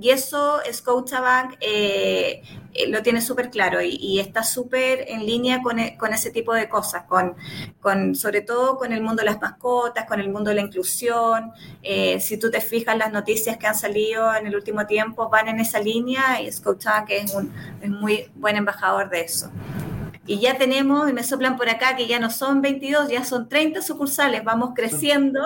y 0.00 0.10
eso 0.10 0.60
Scotiabank 0.72 1.56
eh, 1.60 2.40
eh, 2.69 2.69
lo 2.88 3.02
tiene 3.02 3.20
súper 3.20 3.50
claro 3.50 3.80
y, 3.82 4.18
está 4.20 4.42
súper 4.42 5.04
en 5.08 5.24
línea 5.26 5.62
con, 5.62 5.78
e, 5.78 5.96
con, 5.96 6.12
ese 6.12 6.30
tipo 6.30 6.52
de 6.54 6.68
cosas, 6.68 7.04
con, 7.04 7.34
con, 7.80 8.14
sobre 8.14 8.42
todo 8.42 8.76
con 8.76 8.92
el 8.92 9.02
mundo 9.02 9.22
de 9.22 9.30
las 9.30 9.40
mascotas, 9.40 10.06
con 10.06 10.20
el 10.20 10.30
mundo 10.30 10.50
de 10.50 10.56
la 10.56 10.62
inclusión. 10.62 11.52
Eh, 11.82 12.20
si 12.20 12.36
tú 12.36 12.50
te 12.50 12.60
fijas, 12.60 12.96
las 12.96 13.12
noticias 13.12 13.56
que 13.56 13.66
han 13.66 13.74
salido 13.74 14.34
en 14.34 14.46
el 14.46 14.54
último 14.54 14.86
tiempo 14.86 15.28
van 15.28 15.48
en 15.48 15.60
esa 15.60 15.80
línea 15.80 16.40
y 16.40 16.50
Scotiabank 16.50 17.10
es 17.10 17.34
un 17.34 17.52
es 17.80 17.90
muy 17.90 18.30
buen 18.34 18.56
embajador 18.56 19.08
de 19.10 19.22
eso. 19.22 19.50
Y 20.30 20.38
ya 20.38 20.56
tenemos, 20.56 21.10
y 21.10 21.12
me 21.12 21.24
soplan 21.24 21.56
por 21.56 21.68
acá, 21.68 21.96
que 21.96 22.06
ya 22.06 22.20
no 22.20 22.30
son 22.30 22.62
22, 22.62 23.08
ya 23.08 23.24
son 23.24 23.48
30 23.48 23.82
sucursales. 23.82 24.44
Vamos 24.44 24.74
creciendo 24.76 25.40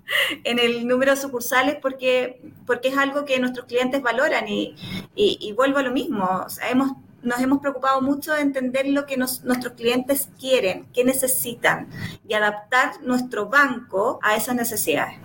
en 0.42 0.58
el 0.58 0.88
número 0.88 1.12
de 1.12 1.16
sucursales 1.16 1.76
porque, 1.80 2.42
porque 2.66 2.88
es 2.88 2.98
algo 2.98 3.24
que 3.24 3.38
nuestros 3.38 3.66
clientes 3.66 4.02
valoran. 4.02 4.48
Y, 4.48 4.74
y, 5.14 5.52
vuelvo 5.52 5.78
a 5.78 5.82
lo 5.84 5.92
mismo, 5.92 6.28
o 6.44 6.48
sea, 6.48 6.68
hemos, 6.68 6.94
nos 7.22 7.38
hemos 7.38 7.60
preocupado 7.60 8.00
mucho 8.00 8.32
de 8.32 8.40
entender 8.40 8.88
lo 8.88 9.06
que 9.06 9.16
nuestros 9.16 9.74
clientes 9.74 10.28
quieren, 10.40 10.88
qué 10.92 11.04
necesitan 11.04 11.86
y 12.26 12.34
adaptar 12.34 13.00
nuestro 13.02 13.48
banco 13.48 14.18
a 14.20 14.34
esas 14.34 14.56
necesidades. 14.56 15.16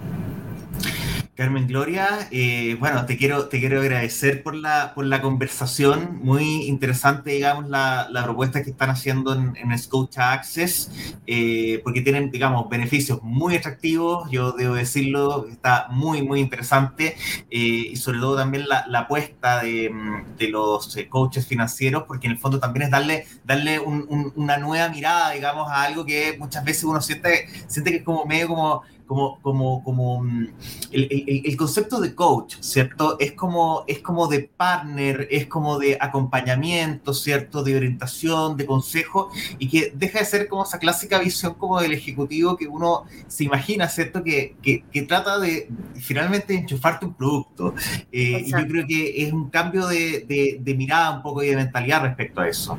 Carmen 1.40 1.68
Gloria, 1.68 2.28
eh, 2.32 2.76
bueno, 2.82 3.06
te 3.06 3.16
quiero, 3.16 3.48
te 3.48 3.62
quiero 3.62 3.80
agradecer 3.80 4.44
por 4.44 4.56
la, 4.56 4.92
por 4.94 5.06
la 5.06 5.22
conversación, 5.22 6.20
muy 6.22 6.64
interesante, 6.64 7.32
digamos, 7.32 7.70
la, 7.70 8.10
la 8.12 8.26
propuesta 8.26 8.62
que 8.62 8.72
están 8.72 8.90
haciendo 8.90 9.34
en, 9.34 9.56
en 9.56 9.80
Scotia 9.80 10.34
Access, 10.34 10.92
eh, 11.26 11.80
porque 11.82 12.02
tienen, 12.02 12.30
digamos, 12.30 12.68
beneficios 12.68 13.24
muy 13.24 13.56
atractivos, 13.56 14.30
yo 14.30 14.52
debo 14.52 14.74
decirlo, 14.74 15.48
está 15.48 15.88
muy, 15.90 16.24
muy 16.24 16.42
interesante, 16.42 17.16
eh, 17.50 17.88
y 17.92 17.96
sobre 17.96 18.20
todo 18.20 18.36
también 18.36 18.68
la, 18.68 18.86
la 18.90 19.00
apuesta 19.00 19.64
de, 19.64 19.90
de 20.38 20.48
los 20.50 20.98
coaches 21.08 21.48
financieros, 21.48 22.04
porque 22.06 22.28
en 22.28 22.34
el 22.34 22.38
fondo 22.38 22.60
también 22.60 22.84
es 22.88 22.92
darle, 22.92 23.26
darle 23.46 23.80
un, 23.80 24.34
una 24.36 24.58
nueva 24.58 24.90
mirada, 24.90 25.32
digamos, 25.32 25.72
a 25.72 25.84
algo 25.84 26.06
que 26.06 26.36
muchas 26.38 26.66
veces 26.66 26.84
uno 26.84 27.00
siente, 27.00 27.48
siente 27.68 27.92
que 27.92 27.98
es 28.00 28.04
como 28.04 28.26
medio 28.26 28.50
como 28.50 28.84
como, 29.10 29.42
como, 29.42 29.84
como 29.84 30.22
mm, 30.22 30.48
el, 30.92 31.42
el, 31.44 31.58
concepto 31.58 32.00
de 32.00 32.14
coach, 32.14 32.58
¿cierto? 32.60 33.18
Es 33.20 33.32
como, 33.32 33.84
es 33.88 34.02
como 34.02 34.28
de 34.28 34.42
partner, 34.56 35.28
es 35.32 35.48
como 35.48 35.80
de 35.80 35.98
acompañamiento, 36.00 37.16
¿cierto? 37.16 37.64
De 37.64 37.76
orientación, 37.76 38.56
de 38.56 38.68
consejo, 38.68 39.32
y 39.58 39.68
que 39.68 39.92
deja 39.96 40.20
de 40.20 40.26
ser 40.26 40.48
como 40.48 40.64
esa 40.64 40.78
clásica 40.78 41.18
visión 41.18 41.56
como 41.56 41.82
del 41.82 41.94
ejecutivo 41.94 42.56
que 42.56 42.68
uno 42.68 43.06
se 43.28 43.46
imagina, 43.46 43.90
¿cierto? 43.90 44.24
Que, 44.24 44.56
que, 44.62 44.84
que 44.92 45.02
trata 45.02 45.40
de 45.40 45.68
finalmente 45.96 46.54
enchufarte 46.54 47.08
un 47.08 47.16
producto. 47.16 47.74
Eh, 48.12 48.44
y 48.46 48.52
yo 48.52 48.68
creo 48.68 48.86
que 48.86 49.24
es 49.24 49.34
un 49.34 49.50
cambio 49.50 49.88
de, 49.88 50.24
de, 50.28 50.60
de, 50.62 50.76
mirada 50.76 51.16
un 51.16 51.24
poco 51.24 51.42
y 51.42 51.48
de 51.48 51.56
mentalidad 51.56 52.04
respecto 52.04 52.42
a 52.42 52.48
eso. 52.48 52.78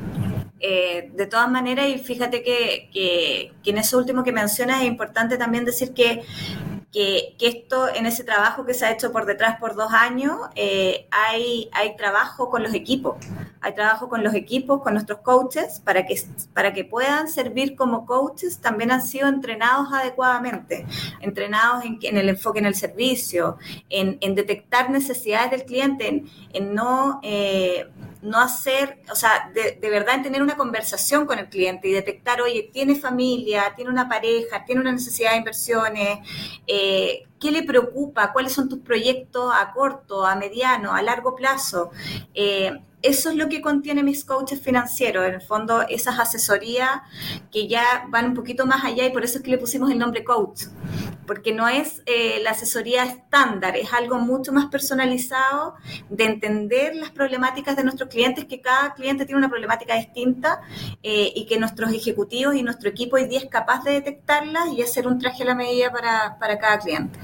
Eh, 0.61 1.11
de 1.13 1.25
todas 1.25 1.51
maneras, 1.51 1.89
y 1.89 1.97
fíjate 1.97 2.41
que, 2.41 2.89
que, 2.93 3.51
que 3.61 3.71
en 3.71 3.79
eso 3.79 3.97
último 3.97 4.23
que 4.23 4.31
mencionas 4.31 4.81
es 4.81 4.87
importante 4.87 5.37
también 5.37 5.65
decir 5.65 5.91
que 5.91 6.20
que, 6.91 7.35
esto, 7.39 7.87
en 7.93 8.05
ese 8.05 8.23
trabajo 8.23 8.65
que 8.65 8.73
se 8.73 8.85
ha 8.85 8.91
hecho 8.91 9.11
por 9.11 9.25
detrás 9.25 9.59
por 9.59 9.75
dos 9.75 9.93
años, 9.93 10.37
eh, 10.55 11.07
hay, 11.09 11.69
hay 11.71 11.95
trabajo 11.95 12.49
con 12.49 12.63
los 12.63 12.73
equipos, 12.73 13.15
hay 13.61 13.73
trabajo 13.73 14.09
con 14.09 14.23
los 14.23 14.33
equipos, 14.33 14.81
con 14.81 14.93
nuestros 14.93 15.19
coaches, 15.19 15.81
para 15.85 16.05
que, 16.05 16.21
para 16.53 16.73
que 16.73 16.83
puedan 16.83 17.29
servir 17.29 17.75
como 17.75 18.05
coaches, 18.05 18.59
también 18.59 18.91
han 18.91 19.01
sido 19.01 19.29
entrenados 19.29 19.93
adecuadamente, 19.93 20.85
entrenados 21.21 21.85
en, 21.85 21.97
en 22.01 22.17
el 22.17 22.29
enfoque 22.29 22.59
en 22.59 22.65
el 22.65 22.75
servicio, 22.75 23.57
en, 23.89 24.19
detectar 24.35 24.89
necesidades 24.89 25.51
del 25.51 25.63
cliente, 25.63 26.07
en, 26.07 26.29
en 26.53 26.75
no... 26.75 27.19
Eh, 27.23 27.87
no 28.21 28.39
hacer, 28.39 29.01
o 29.11 29.15
sea, 29.15 29.51
de, 29.53 29.77
de, 29.81 29.89
verdad 29.89 30.15
en 30.15 30.23
tener 30.23 30.41
una 30.41 30.55
conversación 30.55 31.25
con 31.25 31.39
el 31.39 31.49
cliente 31.49 31.87
y 31.87 31.91
detectar, 31.91 32.41
oye, 32.41 32.69
tiene 32.71 32.95
familia, 32.95 33.73
tiene 33.75 33.89
una 33.89 34.07
pareja, 34.07 34.63
tiene 34.65 34.81
una 34.81 34.91
necesidad 34.91 35.31
de 35.31 35.37
inversiones, 35.37 36.19
eh, 36.67 37.23
¿qué 37.39 37.51
le 37.51 37.63
preocupa? 37.63 38.31
¿Cuáles 38.31 38.53
son 38.53 38.69
tus 38.69 38.79
proyectos 38.79 39.51
a 39.55 39.71
corto, 39.73 40.25
a 40.25 40.35
mediano, 40.35 40.93
a 40.93 41.01
largo 41.01 41.35
plazo? 41.35 41.91
Eh, 42.33 42.71
eso 43.01 43.29
es 43.29 43.35
lo 43.35 43.49
que 43.49 43.61
contiene 43.61 44.03
mis 44.03 44.25
coaches 44.25 44.61
financieros, 44.61 45.27
en 45.27 45.35
el 45.35 45.41
fondo 45.41 45.81
esas 45.87 46.19
asesorías 46.19 47.01
que 47.51 47.67
ya 47.67 48.05
van 48.09 48.25
un 48.25 48.33
poquito 48.33 48.65
más 48.65 48.83
allá 48.83 49.05
y 49.05 49.11
por 49.11 49.23
eso 49.23 49.37
es 49.37 49.43
que 49.43 49.51
le 49.51 49.57
pusimos 49.57 49.91
el 49.91 49.99
nombre 49.99 50.23
coach, 50.23 50.65
porque 51.25 51.53
no 51.53 51.67
es 51.67 52.01
eh, 52.05 52.39
la 52.43 52.51
asesoría 52.51 53.03
estándar, 53.03 53.75
es 53.75 53.93
algo 53.93 54.19
mucho 54.19 54.51
más 54.51 54.67
personalizado 54.67 55.75
de 56.09 56.25
entender 56.25 56.95
las 56.95 57.11
problemáticas 57.11 57.75
de 57.75 57.83
nuestros 57.83 58.09
clientes, 58.09 58.45
que 58.45 58.61
cada 58.61 58.93
cliente 58.93 59.25
tiene 59.25 59.39
una 59.39 59.49
problemática 59.49 59.95
distinta 59.95 60.61
eh, 61.01 61.31
y 61.35 61.45
que 61.45 61.59
nuestros 61.59 61.93
ejecutivos 61.93 62.55
y 62.55 62.63
nuestro 62.63 62.89
equipo 62.89 63.15
hoy 63.15 63.25
día 63.25 63.39
es 63.39 63.49
capaz 63.49 63.83
de 63.83 63.93
detectarlas 63.93 64.69
y 64.73 64.81
hacer 64.81 65.07
un 65.07 65.19
traje 65.19 65.43
a 65.43 65.47
la 65.47 65.55
medida 65.55 65.91
para, 65.91 66.37
para 66.39 66.59
cada 66.59 66.79
cliente. 66.79 67.19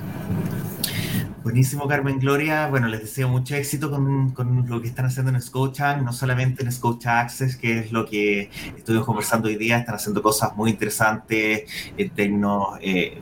Buenísimo, 1.48 1.88
Carmen 1.88 2.20
Gloria. 2.20 2.68
Bueno, 2.68 2.90
les 2.90 3.00
deseo 3.00 3.30
mucho 3.30 3.56
éxito 3.56 3.90
con, 3.90 4.32
con 4.32 4.68
lo 4.68 4.82
que 4.82 4.90
están 4.90 5.06
haciendo 5.06 5.32
en 5.32 5.42
Scotia, 5.42 5.96
no 5.96 6.12
solamente 6.12 6.62
en 6.62 6.70
Scotia 6.74 7.22
Access, 7.22 7.56
que 7.56 7.80
es 7.80 7.94
lo 7.94 8.06
que 8.06 8.50
estuvimos 8.76 9.06
conversando 9.06 9.48
hoy 9.48 9.56
día, 9.56 9.78
están 9.78 9.96
haciendo 9.96 10.22
cosas 10.22 10.58
muy 10.58 10.72
interesantes 10.72 11.64
en 11.96 12.10
términos 12.10 12.78
eh, 12.82 13.22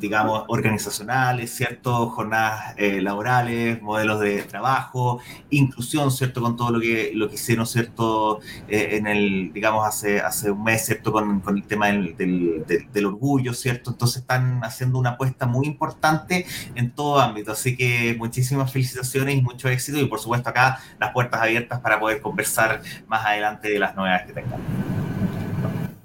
digamos, 0.00 0.44
organizacionales, 0.48 1.54
¿cierto? 1.54 2.08
Jornadas 2.08 2.74
eh, 2.78 3.00
laborales, 3.00 3.80
modelos 3.82 4.20
de 4.20 4.42
trabajo, 4.42 5.20
inclusión, 5.50 6.10
¿cierto? 6.10 6.40
Con 6.40 6.56
todo 6.56 6.72
lo 6.72 6.80
que, 6.80 7.12
lo 7.14 7.28
que 7.28 7.34
hicieron, 7.34 7.66
¿cierto? 7.66 8.40
Eh, 8.66 8.96
en 8.96 9.06
el, 9.06 9.52
digamos, 9.52 9.86
hace, 9.86 10.20
hace 10.20 10.50
un 10.50 10.64
mes, 10.64 10.86
¿cierto? 10.86 11.12
Con, 11.12 11.40
con 11.40 11.56
el 11.56 11.64
tema 11.64 11.88
del, 11.88 12.16
del, 12.16 12.64
del, 12.92 13.06
orgullo, 13.06 13.52
¿cierto? 13.52 13.90
Entonces 13.90 14.22
están 14.22 14.64
haciendo 14.64 14.98
una 14.98 15.10
apuesta 15.10 15.46
muy 15.46 15.66
importante 15.66 16.46
en 16.74 16.90
todo 16.90 17.20
ámbito. 17.20 17.52
Así 17.60 17.76
que 17.76 18.14
muchísimas 18.16 18.72
felicitaciones 18.72 19.36
y 19.36 19.42
mucho 19.42 19.68
éxito 19.68 19.98
y 19.98 20.06
por 20.06 20.18
supuesto 20.18 20.48
acá 20.48 20.80
las 20.98 21.12
puertas 21.12 21.42
abiertas 21.42 21.78
para 21.80 22.00
poder 22.00 22.22
conversar 22.22 22.80
más 23.06 23.26
adelante 23.26 23.68
de 23.68 23.78
las 23.78 23.94
novedades 23.94 24.28
que 24.28 24.32
tengan. 24.32 24.60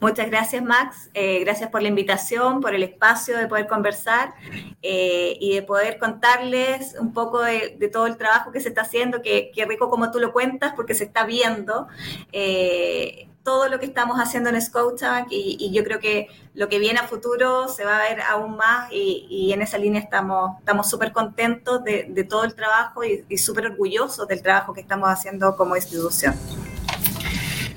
Muchas 0.01 0.29
gracias, 0.29 0.61
Max. 0.61 1.09
Eh, 1.13 1.39
gracias 1.39 1.69
por 1.69 1.81
la 1.81 1.87
invitación, 1.87 2.59
por 2.59 2.75
el 2.75 2.83
espacio 2.83 3.37
de 3.37 3.47
poder 3.47 3.67
conversar 3.67 4.33
eh, 4.81 5.37
y 5.39 5.55
de 5.55 5.63
poder 5.63 5.97
contarles 5.97 6.95
un 6.99 7.13
poco 7.13 7.41
de, 7.41 7.89
todo 7.91 8.05
el 8.05 8.17
trabajo 8.17 8.51
que 8.51 8.59
se 8.59 8.67
está 8.67 8.81
haciendo, 8.81 9.21
que, 9.21 9.51
rico 9.65 9.89
como 9.89 10.11
tú 10.11 10.19
lo 10.19 10.33
cuentas, 10.33 10.73
porque 10.75 10.93
se 10.93 11.05
está 11.05 11.25
viendo. 11.25 11.87
Eh, 12.33 13.29
todo 13.45 13.69
lo 13.69 13.79
que 13.79 13.85
estamos 13.85 14.17
haciendo 14.17 14.49
en 14.49 14.59
Scotiabank 14.59 15.27
y, 15.29 15.71
yo 15.71 15.83
creo 15.83 15.99
que 15.99 16.27
lo 16.55 16.67
que 16.67 16.79
viene 16.79 16.99
a 16.99 17.07
futuro 17.07 17.67
se 17.67 17.85
va 17.85 17.97
a 17.97 18.01
ver 18.01 18.19
aún 18.21 18.57
más 18.57 18.91
y, 18.91 19.51
en 19.53 19.61
esa 19.61 19.77
línea 19.77 20.01
estamos 20.01 20.89
súper 20.89 21.13
contentos 21.13 21.83
de, 21.83 22.25
todo 22.27 22.43
el 22.43 22.55
trabajo 22.55 23.03
y, 23.03 23.23
y 23.29 23.37
súper 23.37 23.67
orgullosos 23.67 24.27
del 24.27 24.41
trabajo 24.41 24.73
que 24.73 24.81
estamos 24.81 25.07
haciendo 25.09 25.55
como 25.55 25.75
institución. 25.75 26.35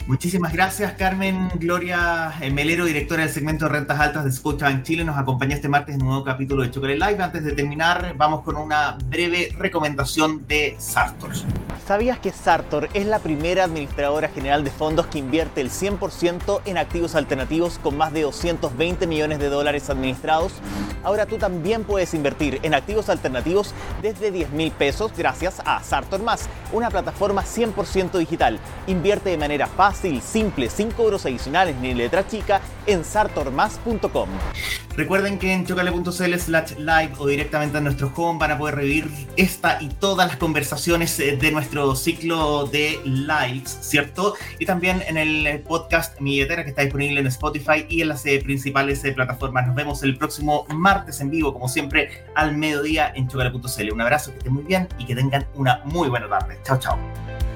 Muchísimas 0.09 0.55
gracias, 0.55 0.95
Carmen 0.95 1.51
Gloria 1.57 2.33
Melero, 2.51 2.87
directora 2.87 3.25
del 3.25 3.31
segmento 3.31 3.67
de 3.67 3.73
rentas 3.73 4.01
altas 4.01 4.25
de 4.25 4.33
Scotiabank 4.33 4.83
Chile. 4.83 5.05
Nos 5.05 5.19
acompaña 5.19 5.55
este 5.55 5.69
martes 5.69 5.97
en 5.97 6.01
un 6.01 6.09
nuevo 6.09 6.25
capítulo 6.25 6.63
de 6.63 6.71
Chocolate 6.71 6.99
Live. 6.99 7.23
Antes 7.23 7.45
de 7.45 7.53
terminar, 7.53 8.15
vamos 8.17 8.43
con 8.43 8.57
una 8.57 8.97
breve 9.11 9.55
recomendación 9.59 10.47
de 10.47 10.77
Sartor. 10.79 11.33
¿Sabías 11.89 12.19
que 12.19 12.33
Sartor 12.33 12.91
es 12.93 13.07
la 13.07 13.19
primera 13.19 13.65
administradora 13.65 14.29
general 14.29 14.63
de 14.63 14.71
fondos 14.71 15.07
que 15.07 15.21
invierte 15.21 15.63
el 15.63 15.71
100% 15.71 16.61
en 16.67 16.77
activos 16.77 17.15
alternativos 17.15 17.79
con 17.79 17.97
más 17.97 18.13
de 18.13 18.21
220 18.21 19.07
millones 19.07 19.39
de 19.39 19.49
dólares 19.49 19.89
administrados? 19.89 20.53
Ahora 21.03 21.25
tú 21.25 21.39
también 21.39 21.85
puedes 21.85 22.13
invertir 22.13 22.61
en 22.63 22.75
activos 22.75 23.09
alternativos 23.09 23.73
desde 24.03 24.31
10 24.31 24.51
mil 24.51 24.71
pesos 24.71 25.13
gracias 25.17 25.63
a 25.65 25.83
Sartor 25.83 26.23
Más, 26.23 26.51
una 26.73 26.91
plataforma 26.91 27.43
100% 27.43 28.19
digital. 28.19 28.59
Invierte 28.87 29.31
de 29.31 29.39
manera 29.39 29.67
fácil 29.67 30.21
simple, 30.21 30.69
sin 30.69 30.91
cobros 30.91 31.25
adicionales 31.25 31.75
ni 31.77 31.95
letra 31.95 32.29
chica 32.29 32.61
en 32.85 33.03
sartormas.com. 33.03 34.29
Recuerden 34.95 35.39
que 35.39 35.53
en 35.53 35.65
chocale.cl 35.65 36.35
slash 36.39 36.73
live 36.77 37.13
o 37.19 37.27
directamente 37.29 37.79
en 37.79 37.85
nuestro 37.85 38.13
home 38.17 38.41
van 38.41 38.51
a 38.51 38.59
poder 38.59 38.75
revivir 38.75 39.09
esta 39.37 39.81
y 39.81 39.89
todas 39.91 40.27
las 40.27 40.37
conversaciones 40.39 41.21
eh, 41.21 41.37
de 41.37 41.53
nuestro 41.53 41.78
ciclo 41.95 42.67
de 42.67 43.01
lives, 43.05 43.79
¿cierto? 43.81 44.35
Y 44.59 44.67
también 44.67 45.03
en 45.07 45.17
el 45.17 45.61
podcast 45.61 46.21
Mi 46.21 46.33
Billetera 46.33 46.65
que 46.65 46.71
está 46.71 46.83
disponible 46.83 47.21
en 47.21 47.27
Spotify 47.27 47.87
y 47.89 48.03
en 48.03 48.09
las 48.09 48.25
eh, 48.27 48.41
principales 48.43 49.05
eh, 49.05 49.13
plataformas. 49.13 49.67
Nos 49.67 49.77
vemos 49.77 50.03
el 50.03 50.17
próximo 50.17 50.67
martes 50.75 51.21
en 51.21 51.31
vivo, 51.31 51.53
como 51.53 51.69
siempre, 51.69 52.25
al 52.35 52.57
mediodía 52.57 53.13
en 53.15 53.29
chocale.cl. 53.29 53.93
Un 53.93 54.01
abrazo, 54.01 54.33
que 54.33 54.39
estén 54.39 54.53
muy 54.53 54.65
bien 54.65 54.89
y 54.99 55.07
que 55.07 55.15
tengan 55.15 55.47
una 55.55 55.81
muy 55.85 56.09
buena 56.09 56.29
tarde. 56.29 56.59
Chao, 56.65 56.79
chao. 56.79 57.48